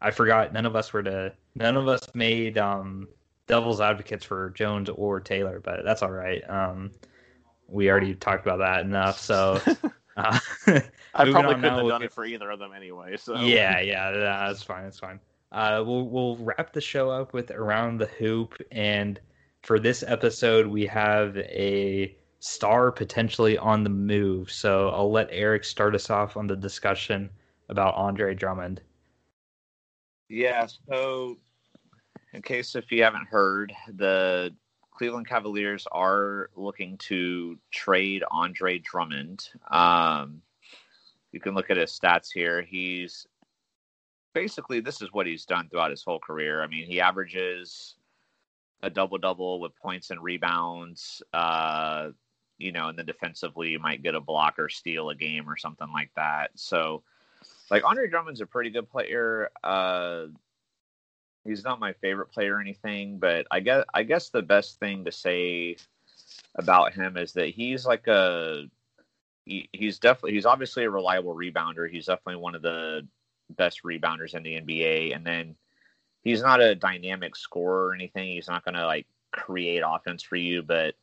[0.00, 3.08] I forgot none of us were to none of us made um,
[3.46, 6.48] devil's advocates for Jones or Taylor, but that's all right.
[6.48, 6.90] Um,
[7.68, 9.18] we already talked about that enough.
[9.18, 9.60] So
[10.16, 13.16] uh, I probably couldn't have done it for either of them anyway.
[13.16, 14.84] So yeah, yeah, that's fine.
[14.84, 15.20] That's fine.
[15.50, 19.20] Uh, we'll we'll wrap the show up with around the hoop, and
[19.62, 24.50] for this episode, we have a star potentially on the move.
[24.50, 27.30] So I'll let Eric start us off on the discussion
[27.68, 28.80] about Andre Drummond.
[30.28, 31.38] Yeah, so
[32.32, 34.54] in case if you haven't heard, the
[34.94, 39.48] Cleveland Cavaliers are looking to trade Andre Drummond.
[39.70, 40.42] Um,
[41.32, 42.62] you can look at his stats here.
[42.62, 43.26] He's
[44.34, 46.62] basically this is what he's done throughout his whole career.
[46.62, 47.96] I mean, he averages
[48.82, 51.22] a double double with points and rebounds.
[51.32, 52.10] Uh,
[52.58, 55.56] you know, and then defensively, you might get a block or steal a game or
[55.56, 56.50] something like that.
[56.54, 57.02] So,
[57.70, 59.50] like Andre Drummond's a pretty good player.
[59.64, 60.26] Uh,
[61.44, 65.04] he's not my favorite player or anything, but I guess I guess the best thing
[65.04, 65.76] to say
[66.56, 68.64] about him is that he's like a
[69.44, 71.90] he, he's definitely he's obviously a reliable rebounder.
[71.90, 73.06] He's definitely one of the
[73.50, 75.56] best rebounders in the NBA, and then
[76.22, 78.28] he's not a dynamic scorer or anything.
[78.28, 80.94] He's not going to like create offense for you, but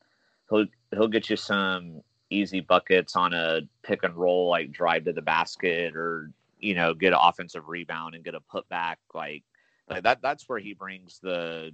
[0.49, 5.13] he'll he'll get you some easy buckets on a pick and roll, like drive to
[5.13, 8.95] the basket, or you know get an offensive rebound and get a putback.
[9.13, 9.43] Like,
[9.89, 11.71] like that that's where he brings the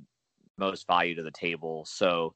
[0.57, 1.85] most value to the table.
[1.85, 2.33] So,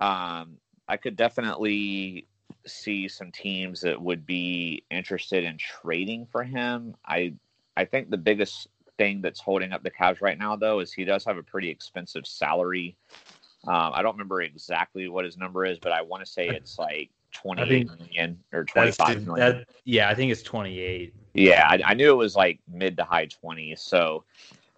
[0.00, 0.56] um,
[0.88, 2.26] I could definitely
[2.66, 6.94] see some teams that would be interested in trading for him.
[7.06, 7.34] I
[7.76, 11.04] I think the biggest thing that's holding up the Cavs right now, though, is he
[11.04, 12.96] does have a pretty expensive salary.
[13.66, 16.78] Um, I don't remember exactly what his number is, but I want to say it's
[16.78, 19.56] like twenty-eight million or twenty-five million.
[19.58, 21.14] That, yeah, I think it's twenty-eight.
[21.32, 23.80] Yeah, I, I, knew it was like mid to high twenties.
[23.80, 24.24] So,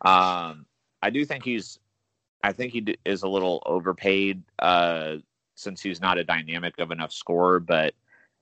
[0.05, 0.67] um,
[1.03, 1.79] I do think he's,
[2.43, 5.17] I think he is a little overpaid uh,
[5.55, 7.61] since he's not a dynamic of enough scorer.
[7.61, 7.95] But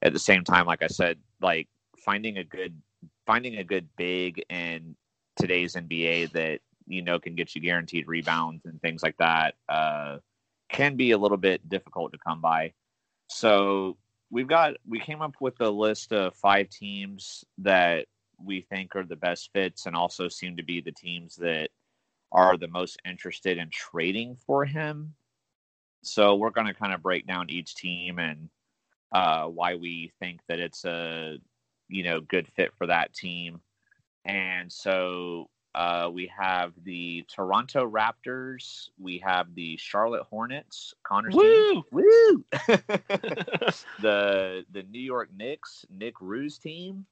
[0.02, 2.80] at the same time, like I said, like finding a good,
[3.26, 4.96] finding a good big in
[5.36, 9.55] today's NBA that you know can get you guaranteed rebounds and things like that.
[9.68, 10.18] Uh,
[10.68, 12.72] can be a little bit difficult to come by.
[13.28, 13.96] So
[14.30, 18.07] we've got we came up with a list of five teams that
[18.43, 21.68] we think are the best fits and also seem to be the teams that
[22.32, 25.14] are the most interested in trading for him.
[26.03, 28.49] So we're going to kind of break down each team and
[29.12, 31.39] uh, why we think that it's a
[31.89, 33.61] you know good fit for that team.
[34.24, 38.89] And so uh, we have the Toronto Raptors.
[38.99, 40.95] We have the Charlotte Hornets.
[41.03, 41.43] Connor's Woo!
[41.43, 41.82] team.
[41.91, 42.45] Woo!
[44.01, 45.85] the the New York Knicks.
[45.91, 47.07] Nick Rue's team.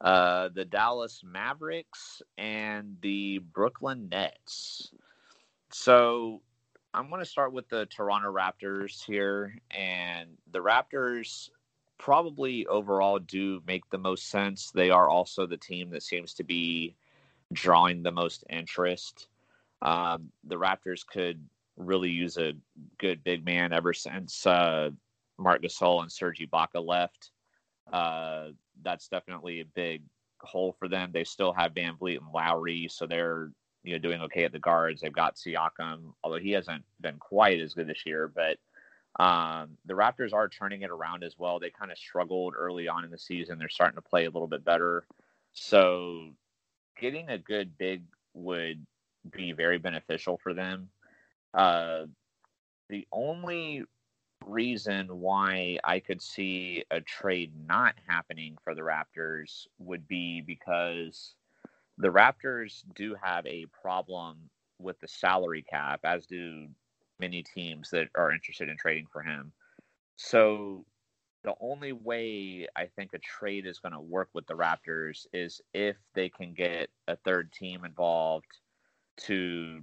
[0.00, 4.92] Uh, the Dallas Mavericks and the Brooklyn Nets.
[5.70, 6.40] So
[6.94, 11.50] I'm going to start with the Toronto Raptors here, and the Raptors
[11.98, 14.70] probably overall do make the most sense.
[14.70, 16.94] They are also the team that seems to be
[17.52, 19.26] drawing the most interest.
[19.82, 21.44] Um, the Raptors could
[21.76, 22.54] really use a
[22.98, 24.90] good big man ever since uh,
[25.38, 27.30] Marc Gasol and Serge Ibaka left.
[27.92, 28.48] Uh,
[28.82, 30.02] that's definitely a big
[30.40, 31.10] hole for them.
[31.12, 33.50] They still have VanVleet and Lowry, so they're
[33.84, 35.00] you know doing okay at the guards.
[35.00, 38.32] They've got Siakam, although he hasn't been quite as good this year.
[38.32, 38.58] But
[39.22, 41.58] um, the Raptors are turning it around as well.
[41.58, 43.58] They kind of struggled early on in the season.
[43.58, 45.04] They're starting to play a little bit better.
[45.52, 46.30] So
[47.00, 48.02] getting a good big
[48.34, 48.84] would
[49.30, 50.90] be very beneficial for them.
[51.52, 52.04] Uh,
[52.88, 53.84] the only
[54.48, 61.34] reason why I could see a trade not happening for the Raptors would be because
[61.98, 64.38] the Raptors do have a problem
[64.78, 66.68] with the salary cap, as do
[67.20, 69.52] many teams that are interested in trading for him.
[70.16, 70.84] So
[71.44, 75.60] the only way I think a trade is going to work with the Raptors is
[75.74, 78.46] if they can get a third team involved
[79.18, 79.82] to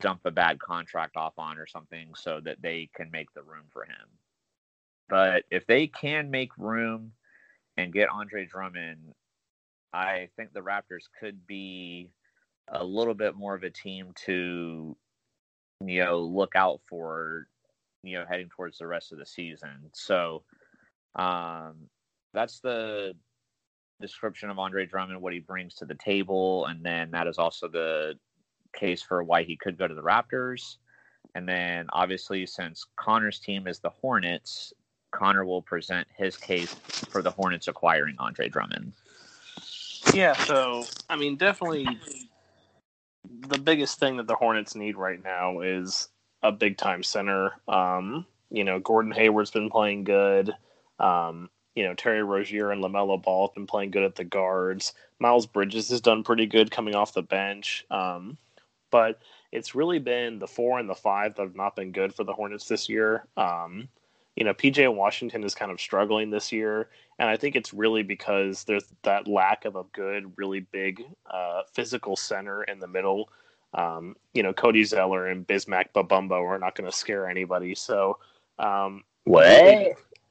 [0.00, 3.64] dump a bad contract off on or something so that they can make the room
[3.72, 4.08] for him.
[5.08, 7.12] But if they can make room
[7.76, 9.14] and get Andre Drummond,
[9.92, 12.10] I think the Raptors could be
[12.68, 14.96] a little bit more of a team to
[15.84, 17.46] you know look out for
[18.02, 19.90] you know heading towards the rest of the season.
[19.92, 20.42] So
[21.14, 21.88] um,
[22.32, 23.14] that's the
[24.00, 27.68] description of Andre Drummond, what he brings to the table, and then that is also
[27.68, 28.14] the
[28.74, 30.76] case for why he could go to the Raptors.
[31.34, 34.72] And then obviously, since Connor's team is the Hornets,
[35.10, 38.92] Connor will present his case for the Hornets acquiring Andre Drummond.
[40.12, 41.86] Yeah, so I mean, definitely
[43.48, 46.08] the biggest thing that the Hornets need right now is
[46.42, 47.52] a big time center.
[47.66, 50.54] Um, you know, Gordon Hayward's been playing good.
[50.98, 54.92] Um, you know, Terry Rozier and LaMelo Ball have been playing good at the guards.
[55.18, 57.84] Miles Bridges has done pretty good coming off the bench.
[57.90, 58.36] Um,
[58.94, 59.18] but
[59.50, 62.32] it's really been the four and the five that have not been good for the
[62.32, 63.26] Hornets this year.
[63.36, 63.88] Um,
[64.36, 68.04] you know, PJ Washington is kind of struggling this year, and I think it's really
[68.04, 73.30] because there's that lack of a good, really big uh, physical center in the middle.
[73.72, 77.74] Um, you know, Cody Zeller and Bismack Biyombo are not going to scare anybody.
[77.74, 78.18] So,
[78.60, 79.96] um, what?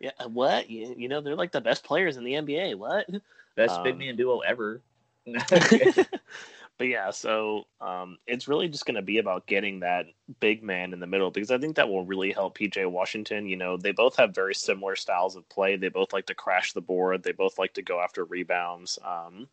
[0.00, 0.68] yeah, what?
[0.68, 2.76] You, you, know, they're like the best players in the NBA.
[2.76, 3.06] What?
[3.54, 4.82] Best um, big man duo ever.
[6.78, 10.06] but yeah, so um, it's really just going to be about getting that
[10.40, 13.46] big man in the middle because I think that will really help PJ Washington.
[13.46, 15.76] You know, they both have very similar styles of play.
[15.76, 17.22] They both like to crash the board.
[17.22, 18.98] They both like to go after rebounds.
[19.04, 19.48] Um,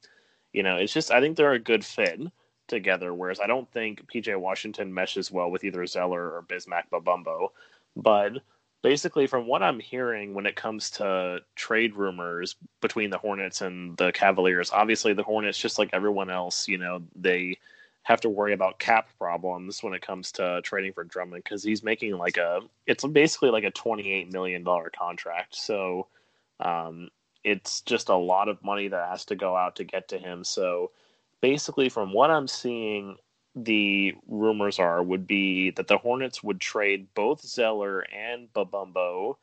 [0.51, 2.19] you know, it's just I think they're a good fit
[2.67, 3.13] together.
[3.13, 7.49] Whereas I don't think PJ Washington meshes well with either Zeller or Bismack Babumbo.
[7.95, 8.33] But
[8.83, 13.97] basically from what I'm hearing when it comes to trade rumors between the Hornets and
[13.97, 17.57] the Cavaliers, obviously the Hornets, just like everyone else, you know, they
[18.03, 21.83] have to worry about cap problems when it comes to trading for Drummond because he's
[21.83, 25.55] making like a it's basically like a twenty eight million dollar contract.
[25.55, 26.07] So
[26.59, 27.09] um,
[27.45, 30.43] it's just a lot of money that has to go out to get to him.
[30.43, 30.91] So
[31.39, 33.15] basically, from what I'm seeing,
[33.55, 39.37] the rumors are would be that the Hornets would trade both Zeller and Babumbo,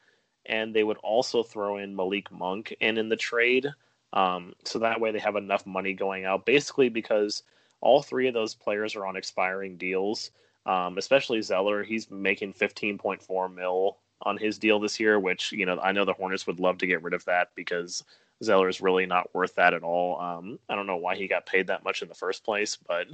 [0.47, 3.69] and they would also throw in Malik Monk in in the trade.
[4.13, 7.45] Um, so that way they have enough money going out, basically because
[7.81, 10.31] all three of those players are on expiring deals.
[10.67, 15.79] Um, especially Zeller, he's making 15.4 mil on his deal this year, which you know
[15.81, 18.05] I know the Hornets would love to get rid of that because
[18.43, 20.21] Zeller is really not worth that at all.
[20.21, 23.07] Um, I don't know why he got paid that much in the first place, but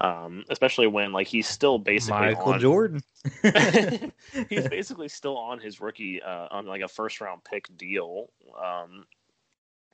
[0.00, 3.02] um, especially when like he's still basically Michael on, Jordan.
[4.48, 8.30] he's basically still on his rookie uh, on like a first round pick deal.
[8.62, 9.06] Um,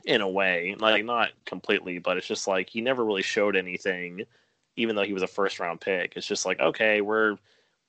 [0.05, 4.23] in a way, like not completely, but it's just like he never really showed anything,
[4.77, 6.13] even though he was a first round pick.
[6.17, 7.39] It's just like okay, we're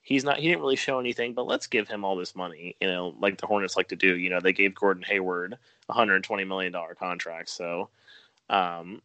[0.00, 2.88] he's not he didn't really show anything, but let's give him all this money, you
[2.88, 4.16] know, like the Hornets like to do.
[4.16, 5.58] You know, they gave Gordon Hayward
[5.88, 7.90] a hundred twenty million dollar contract, so
[8.48, 9.02] um,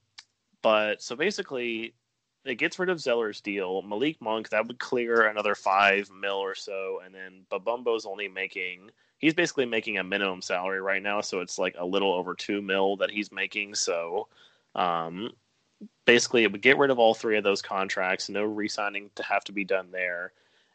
[0.61, 1.93] but so basically
[2.45, 3.81] it gets rid of Zeller's deal.
[3.81, 8.91] Malik Monk that would clear another five mil or so, and then Babumbo's only making
[9.19, 12.61] he's basically making a minimum salary right now, so it's like a little over two
[12.61, 13.75] mil that he's making.
[13.75, 14.27] So
[14.75, 15.31] um,
[16.05, 18.29] basically, it would get rid of all three of those contracts.
[18.29, 20.33] No re-signing to have to be done there,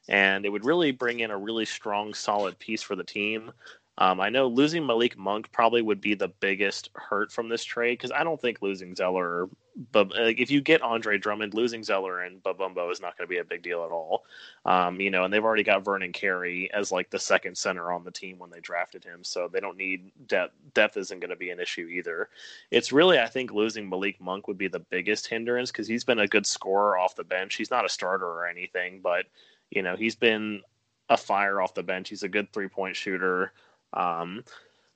[0.09, 3.53] and it would really bring in a really strong, solid piece for the team.
[3.99, 7.95] Um, I know losing Malik Monk probably would be the biggest hurt from this trade
[7.95, 9.49] because I don't think losing Zeller,
[9.93, 13.31] but like, if you get Andre Drummond, losing Zeller and Biyombo is not going to
[13.31, 14.24] be a big deal at all.
[14.64, 18.03] Um, you know, and they've already got Vernon Carey as like the second center on
[18.03, 20.55] the team when they drafted him, so they don't need depth.
[20.72, 22.31] Depth isn't going to be an issue either.
[22.70, 26.20] It's really, I think, losing Malik Monk would be the biggest hindrance because he's been
[26.20, 27.57] a good scorer off the bench.
[27.57, 29.27] He's not a starter or anything, but
[29.70, 30.62] you know, he's been
[31.11, 32.09] a fire off the bench.
[32.09, 33.53] He's a good three point shooter.
[33.93, 34.43] Um,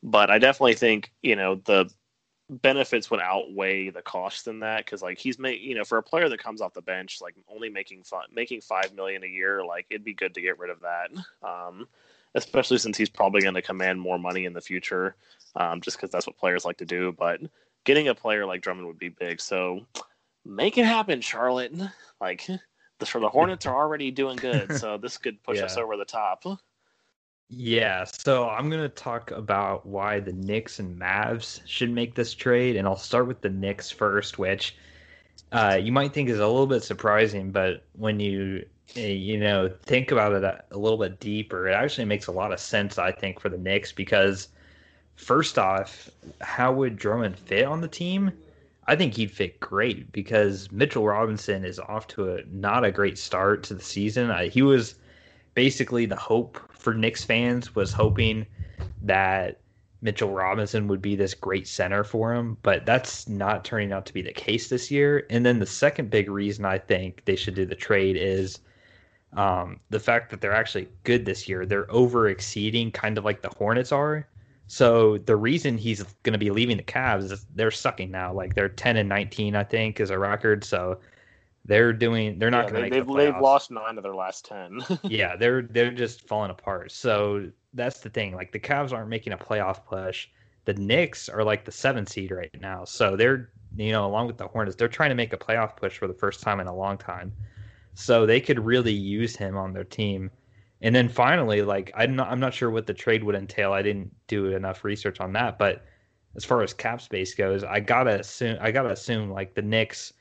[0.02, 1.90] but I definitely think you know the
[2.50, 6.02] benefits would outweigh the costs in that because like he's made you know for a
[6.02, 9.64] player that comes off the bench like only making fun, making five million a year
[9.64, 11.10] like it'd be good to get rid of that
[11.48, 11.86] um,
[12.34, 15.14] especially since he's probably going to command more money in the future
[15.56, 17.40] um, just because that's what players like to do but
[17.84, 19.40] getting a player like Drummond would be big.
[19.40, 19.86] So
[20.44, 21.72] make it happen Charlotte.
[22.20, 22.58] Like the,
[22.98, 25.64] the Hornets are already doing good so this could push yeah.
[25.64, 26.44] us over the top
[27.50, 32.32] yeah, so I'm going to talk about why the Knicks and Mavs should make this
[32.32, 34.76] trade, and I'll start with the Knicks first, which
[35.50, 39.68] uh, you might think is a little bit surprising, but when you eh, you know
[39.82, 43.10] think about it a little bit deeper, it actually makes a lot of sense, I
[43.10, 44.48] think, for the Knicks because
[45.16, 46.08] first off,
[46.40, 48.30] how would Drummond fit on the team?
[48.86, 53.18] I think he'd fit great because Mitchell Robinson is off to a not a great
[53.18, 54.32] start to the season.
[54.50, 54.94] He was
[55.54, 58.46] basically the hope for Knicks fans was hoping
[59.02, 59.60] that
[60.02, 64.14] Mitchell Robinson would be this great center for him, but that's not turning out to
[64.14, 65.26] be the case this year.
[65.28, 68.60] And then the second big reason I think they should do the trade is
[69.34, 71.66] um, the fact that they're actually good this year.
[71.66, 74.26] They're over exceeding kind of like the Hornets are.
[74.66, 78.32] So the reason he's going to be leaving the Cavs is they're sucking now.
[78.32, 80.64] Like they're 10 and 19, I think, is a record.
[80.64, 80.98] So
[81.64, 82.38] they're doing.
[82.38, 82.92] They're not yeah, going to make.
[82.92, 84.80] They've, the they've lost nine of their last ten.
[85.04, 86.92] yeah, they're they're just falling apart.
[86.92, 88.34] So that's the thing.
[88.34, 90.28] Like the Cavs aren't making a playoff push.
[90.64, 92.84] The Knicks are like the seven seed right now.
[92.84, 95.98] So they're you know along with the Hornets, they're trying to make a playoff push
[95.98, 97.32] for the first time in a long time.
[97.94, 100.30] So they could really use him on their team.
[100.82, 103.72] And then finally, like I'm not I'm not sure what the trade would entail.
[103.72, 105.84] I didn't do enough research on that, but
[106.36, 110.14] as far as cap space goes, I gotta assume I gotta assume like the Knicks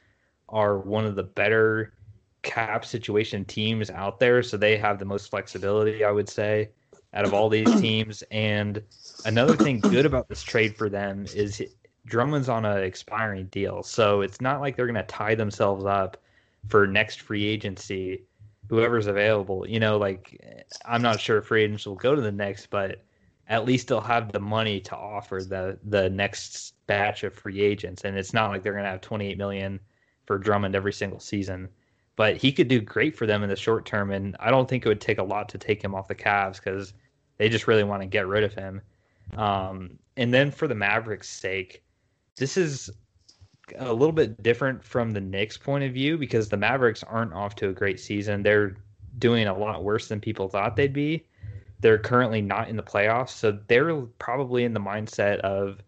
[0.50, 1.94] are one of the better
[2.42, 6.70] cap situation teams out there, so they have the most flexibility, I would say.
[7.14, 8.24] out of all these teams.
[8.32, 8.82] And
[9.26, 11.62] another thing good about this trade for them is
[12.06, 16.18] Drummond's on an expiring deal, so it's not like they're going to tie themselves up
[16.68, 18.24] for next free agency,
[18.70, 19.68] whoever's available.
[19.68, 20.40] You know, like
[20.86, 23.04] I'm not sure if free agents will go to the next, but
[23.48, 28.06] at least they'll have the money to offer the the next batch of free agents,
[28.06, 29.80] and it's not like they're going to have 28 million
[30.30, 31.68] for Drummond every single season.
[32.16, 34.86] But he could do great for them in the short term, and I don't think
[34.86, 36.94] it would take a lot to take him off the Cavs because
[37.40, 38.80] they just really want to get rid of him.
[39.36, 41.82] Um, and then for the Mavericks' sake,
[42.36, 42.92] this is
[43.80, 47.56] a little bit different from the Knicks' point of view because the Mavericks aren't off
[47.56, 48.44] to a great season.
[48.44, 48.76] They're
[49.18, 51.26] doing a lot worse than people thought they'd be.
[51.80, 55.82] They're currently not in the playoffs, so they're probably in the mindset of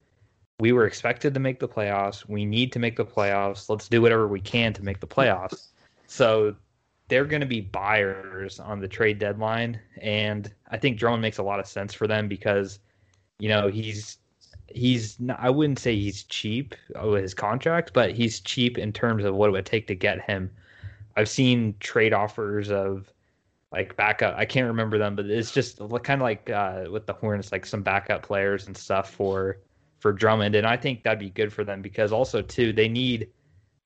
[0.62, 2.30] we were expected to make the playoffs.
[2.30, 3.68] We need to make the playoffs.
[3.68, 5.70] Let's do whatever we can to make the playoffs.
[6.06, 6.56] So
[7.08, 11.44] they're going to be buyers on the trade deadline, and I think Drummond makes a
[11.44, 12.78] lot of sense for them because
[13.40, 14.20] you know he's
[14.68, 19.26] he's not, I wouldn't say he's cheap with his contract, but he's cheap in terms
[19.26, 20.52] of what it would take to get him.
[21.18, 23.12] I've seen trade offers of
[23.72, 24.36] like backup.
[24.38, 27.66] I can't remember them, but it's just kind of like uh, with the Hornets, like
[27.66, 29.58] some backup players and stuff for
[30.02, 33.30] for Drummond, and I think that'd be good for them because also too they need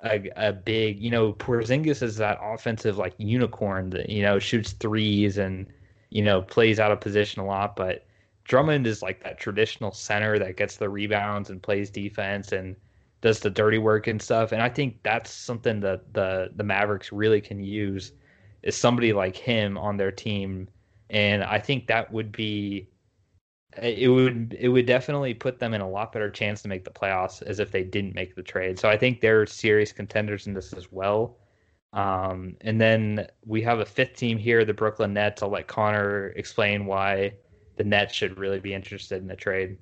[0.04, 4.72] a, a big, you know, Porzingis is that offensive like unicorn that you know shoots
[4.74, 5.68] threes and
[6.10, 8.06] you know plays out of position a lot, but
[8.46, 12.76] Drummond is like that traditional center that gets the rebounds and plays defense and
[13.22, 14.52] does the dirty work and stuff.
[14.52, 18.14] And I think that's something that the the Mavericks really can use
[18.64, 20.70] is somebody like him on their team.
[21.10, 22.88] And I think that would be
[23.82, 26.92] it would it would definitely put them in a lot better chance to make the
[26.92, 28.80] playoffs as if they didn't make the trade.
[28.80, 31.38] So I think they're serious contenders in this as well.
[31.94, 35.42] Um, and then we have a fifth team here, the Brooklyn Nets.
[35.42, 37.34] I'll let Connor explain why
[37.78, 39.78] the Nets should really be interested in the trade.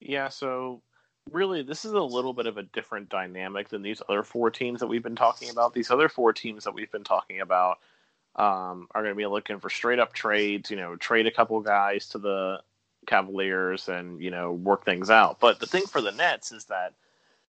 [0.00, 0.82] Yeah, so
[1.30, 4.80] really this is a little bit of a different dynamic than these other four teams
[4.80, 5.72] that we've been talking about.
[5.72, 7.78] These other four teams that we've been talking about
[8.36, 11.60] um, are going to be looking for straight up trades, you know, trade a couple
[11.60, 12.60] guys to the
[13.06, 15.40] Cavaliers and, you know, work things out.
[15.40, 16.94] But the thing for the Nets is that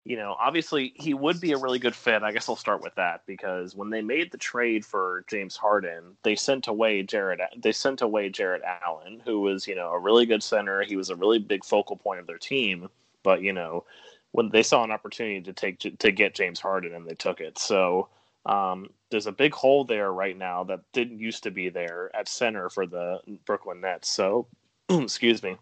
[0.07, 2.23] you know, obviously he would be a really good fit.
[2.23, 6.15] I guess I'll start with that because when they made the trade for James Harden,
[6.23, 7.41] they sent away Jarrett.
[7.57, 10.81] They sent away Jarrett Allen, who was you know a really good center.
[10.81, 12.87] He was a really big focal point of their team.
[13.21, 13.83] But you know,
[14.31, 17.59] when they saw an opportunity to take to get James Harden, and they took it.
[17.59, 18.07] So
[18.45, 22.27] um, there's a big hole there right now that didn't used to be there at
[22.27, 24.09] center for the Brooklyn Nets.
[24.09, 24.47] So
[24.89, 25.57] excuse me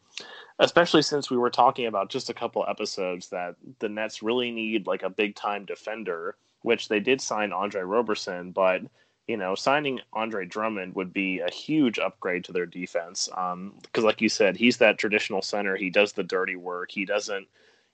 [0.60, 4.88] especially since we were talking about just a couple episodes that the Nets really need
[4.88, 8.82] like a big time defender, which they did sign Andre Roberson, but
[9.28, 13.28] you know, signing Andre Drummond would be a huge upgrade to their defense.
[13.28, 15.76] Because, um, like you said, he's that traditional center.
[15.76, 16.92] He does the dirty work.
[16.92, 17.48] He doesn't,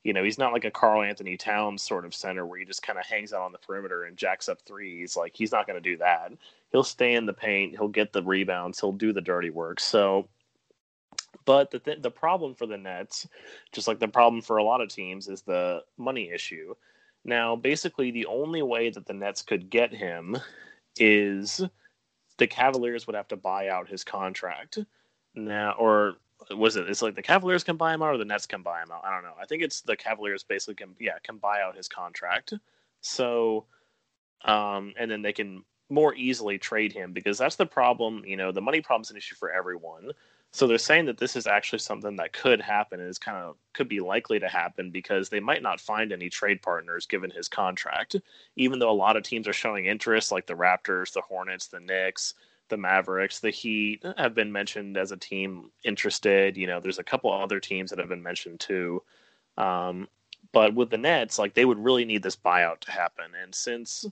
[0.04, 2.98] you know, he's not like a Karl-Anthony Towns sort of center where he just kind
[2.98, 5.16] of hangs out on the perimeter and jacks up threes.
[5.16, 6.32] Like, he's not going to do that.
[6.72, 7.74] He'll stay in the paint.
[7.74, 8.80] He'll get the rebounds.
[8.80, 9.80] He'll do the dirty work.
[9.80, 10.28] So,
[11.46, 13.28] but the th- the problem for the Nets,
[13.72, 16.74] just like the problem for a lot of teams, is the money issue.
[17.24, 20.38] Now, basically, the only way that the Nets could get him
[20.98, 21.62] is
[22.38, 24.80] the Cavaliers would have to buy out his contract.
[25.36, 26.16] Now, or
[26.50, 26.90] was it?
[26.90, 29.04] It's like the Cavaliers can buy him out, or the Nets can buy him out.
[29.06, 29.36] I don't know.
[29.40, 32.54] I think it's the Cavaliers basically can, yeah, can buy out his contract.
[33.02, 33.66] So,
[34.46, 38.24] um, and then they can more easily trade him because that's the problem.
[38.26, 40.12] You know, the money problem is an issue for everyone.
[40.54, 43.56] So they're saying that this is actually something that could happen and is kind of
[43.74, 47.48] could be likely to happen because they might not find any trade partners given his
[47.48, 48.18] contract.
[48.58, 51.80] Even though a lot of teams are showing interest, like the Raptors, the Hornets, the
[51.80, 52.34] Knicks,
[52.72, 56.58] the Mavericks, the Heat have been mentioned as a team interested.
[56.58, 59.04] You know, there's a couple other teams that have been mentioned too.
[59.58, 60.08] Um,
[60.52, 63.26] but with the Nets, like they would really need this buyout to happen.
[63.42, 64.06] And since,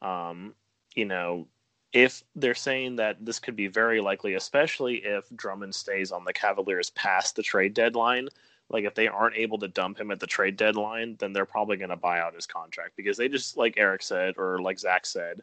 [0.00, 0.54] um,
[0.94, 1.48] you know,
[1.92, 6.32] if they're saying that this could be very likely, especially if Drummond stays on the
[6.32, 8.28] Cavaliers past the trade deadline,
[8.70, 11.76] like if they aren't able to dump him at the trade deadline, then they're probably
[11.76, 15.04] going to buy out his contract because they just, like Eric said, or like Zach
[15.04, 15.42] said,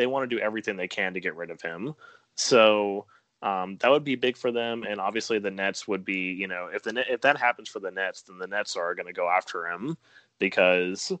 [0.00, 1.94] they want to do everything they can to get rid of him.
[2.34, 3.04] So
[3.42, 6.70] um, that would be big for them, and obviously the Nets would be, you know,
[6.72, 9.28] if the if that happens for the Nets, then the Nets are going to go
[9.28, 9.96] after him
[10.38, 11.12] because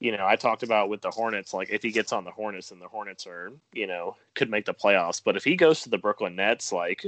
[0.00, 2.72] you know, I talked about with the Hornets, like if he gets on the Hornets
[2.72, 5.22] and the Hornets are, you know, could make the playoffs.
[5.24, 7.06] But if he goes to the Brooklyn Nets, like,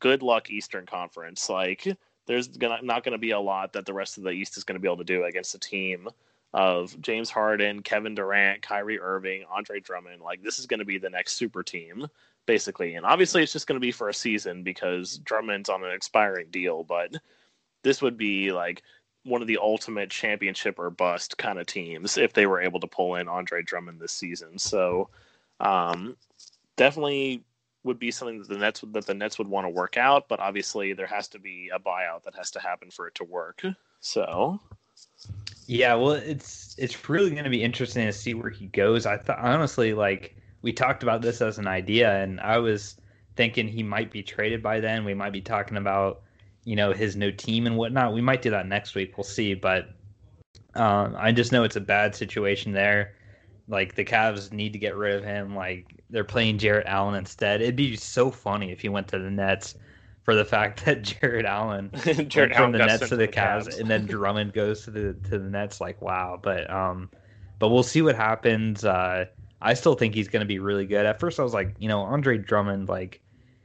[0.00, 1.48] good luck Eastern Conference.
[1.48, 1.86] Like,
[2.26, 4.64] there's gonna not going to be a lot that the rest of the East is
[4.64, 6.08] going to be able to do against a team
[6.54, 10.20] of James Harden, Kevin Durant, Kyrie Irving, Andre Drummond.
[10.20, 12.06] Like this is going to be the next super team,
[12.46, 12.94] basically.
[12.94, 16.48] And obviously, it's just going to be for a season because Drummond's on an expiring
[16.50, 16.84] deal.
[16.84, 17.16] But
[17.82, 18.82] this would be like
[19.24, 22.86] one of the ultimate championship or bust kind of teams if they were able to
[22.86, 24.58] pull in Andre Drummond this season.
[24.58, 25.08] So
[25.60, 26.16] um,
[26.76, 27.42] definitely
[27.84, 30.40] would be something that the Nets that the Nets would want to work out, but
[30.40, 33.62] obviously there has to be a buyout that has to happen for it to work.
[34.00, 34.60] So
[35.66, 39.06] yeah, well, it's it's really going to be interesting to see where he goes.
[39.06, 42.96] I thought honestly, like we talked about this as an idea, and I was
[43.36, 45.04] thinking he might be traded by then.
[45.04, 46.22] We might be talking about
[46.64, 48.14] you know his new team and whatnot.
[48.14, 49.16] We might do that next week.
[49.16, 49.88] We'll see, but
[50.74, 53.14] um, I just know it's a bad situation there.
[53.68, 55.54] Like the Cavs need to get rid of him.
[55.54, 57.62] Like they're playing Jarrett Allen instead.
[57.62, 59.76] It'd be so funny if he went to the Nets
[60.22, 61.90] for the fact that Jarrett Allen
[62.28, 65.14] Jarrett from the Nets to the, the Cavs, Cavs, and then Drummond goes to the
[65.14, 65.80] to the Nets.
[65.80, 67.10] Like wow, but um,
[67.58, 68.84] but we'll see what happens.
[68.84, 69.26] Uh,
[69.60, 71.06] I still think he's going to be really good.
[71.06, 73.20] At first, I was like, you know, Andre Drummond, like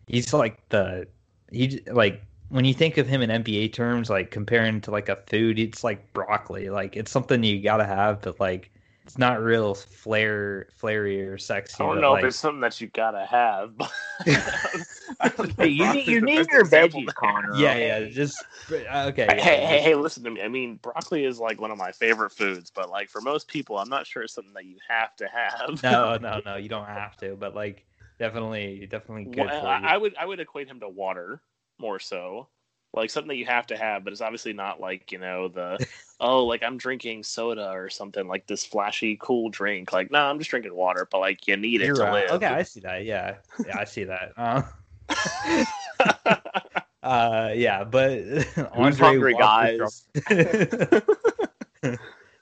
[0.07, 1.07] he's like the
[1.51, 5.17] he like when you think of him in NBA terms, like comparing to like a
[5.27, 6.69] food, it's like broccoli.
[6.69, 8.71] Like it's something you gotta have, but like
[9.07, 11.81] it's not real flair, flary or sexy.
[11.81, 12.23] I don't know like...
[12.23, 13.73] if it's something that you gotta have.
[15.57, 17.55] hey, you need you need your veggies, Connor.
[17.55, 18.09] Yeah, yeah.
[18.09, 19.25] Just okay.
[19.29, 20.41] Yeah, hey, hey, hey, listen to me.
[20.41, 23.77] I mean, broccoli is like one of my favorite foods, but like for most people,
[23.77, 25.81] I'm not sure it's something that you have to have.
[25.83, 26.57] no, no, no.
[26.57, 27.85] You don't have to, but like
[28.19, 29.45] definitely, definitely good.
[29.45, 31.41] Well, I, I would I would equate him to water
[31.79, 32.49] more so
[32.97, 35.85] like something that you have to have, but it's obviously not like you know the
[36.19, 39.93] oh like I'm drinking soda or something like this flashy cool drink.
[39.93, 42.13] Like no, nah, I'm just drinking water, but like you need You're it to right.
[42.13, 42.31] live.
[42.31, 43.05] Okay, I see that.
[43.05, 43.35] Yeah,
[43.65, 44.33] yeah, I see that.
[44.35, 44.63] Uh,
[47.03, 48.19] uh yeah, but
[48.73, 50.07] Andre hungry guys.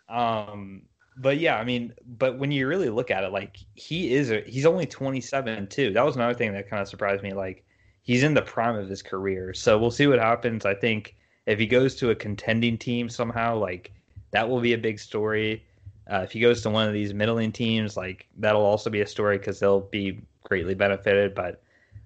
[0.10, 0.84] um,
[1.18, 4.42] but yeah, I mean, but when you really look at it, like he is, a,
[4.42, 5.94] he's only 27 too.
[5.94, 7.34] That was another thing that kind of surprised me.
[7.34, 7.66] Like
[8.06, 9.54] he's in the prime of his career.
[9.54, 10.66] So we'll see what happens.
[10.66, 13.92] I think if he goes to a contending team somehow, like
[14.32, 15.66] that will be a big story.
[16.10, 19.08] Uh, if he goes to one of these middling teams, like that'll also be a
[19.08, 21.34] story because they'll be greatly benefited.
[21.34, 21.62] But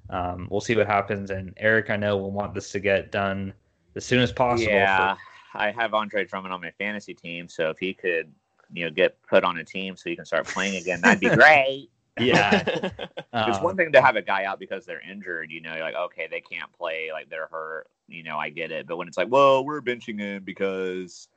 [0.10, 1.32] um, we'll see what happens.
[1.32, 3.54] And Eric, I know will want this to get done
[3.96, 4.72] as soon as possible.
[4.72, 5.20] Yeah, for...
[5.56, 8.32] I have Andre Drummond on my fantasy team, so if he could,
[8.72, 11.30] you know, get put on a team so he can start playing again, that'd be
[11.36, 11.90] great.
[12.20, 12.64] Yeah.
[13.34, 15.84] it's um, one thing to have a guy out because they're injured, you know, you're
[15.84, 18.88] like, okay, they can't play, like they're hurt, you know, I get it.
[18.88, 21.28] But when it's like, well, we're benching him because,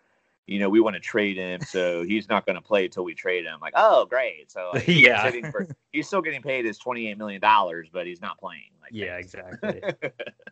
[0.47, 3.15] you know, we want to trade him, so he's not going to play until we
[3.15, 3.61] trade him.
[3.61, 4.51] Like, oh, great.
[4.51, 8.21] So like, yeah, for, he's still getting paid his twenty eight million dollars, but he's
[8.21, 8.71] not playing.
[8.81, 9.83] Like, yeah, exactly.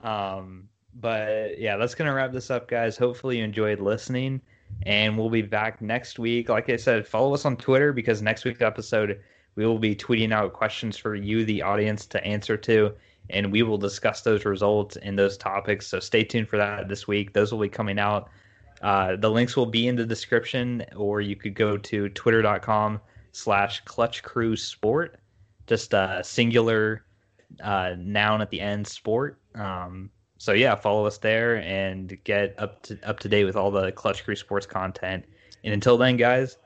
[0.03, 2.97] um, but yeah, that's gonna wrap this up, guys.
[2.97, 4.41] Hopefully you enjoyed listening,
[4.85, 6.49] and we'll be back next week.
[6.49, 9.21] Like I said, follow us on Twitter because next week's episode
[9.61, 12.95] we will be tweeting out questions for you, the audience, to answer to,
[13.29, 15.87] and we will discuss those results and those topics.
[15.87, 17.35] So stay tuned for that this week.
[17.35, 18.31] Those will be coming out.
[18.81, 23.03] Uh, the links will be in the description, or you could go to twitter.com
[23.33, 25.21] slash clutch crew sport,
[25.67, 27.05] just a singular
[27.63, 29.39] uh, noun at the end, sport.
[29.57, 30.09] Um,
[30.39, 33.93] so yeah, follow us there and get up to up to date with all the
[33.93, 35.27] Clutch Crew Sports content.
[35.65, 36.57] And until then, guys,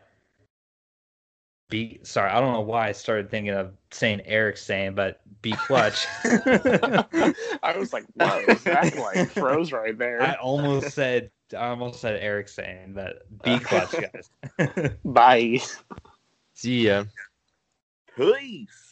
[1.75, 5.51] be sorry, I don't know why I started thinking of saying Eric saying, but be
[5.51, 6.07] clutch.
[6.25, 10.23] I was like, whoa, that like froze right there.
[10.23, 14.31] I almost said I almost said Eric saying, but be clutch, guys.
[15.05, 15.59] Bye.
[16.55, 17.07] See ya.
[18.17, 18.84] Peace.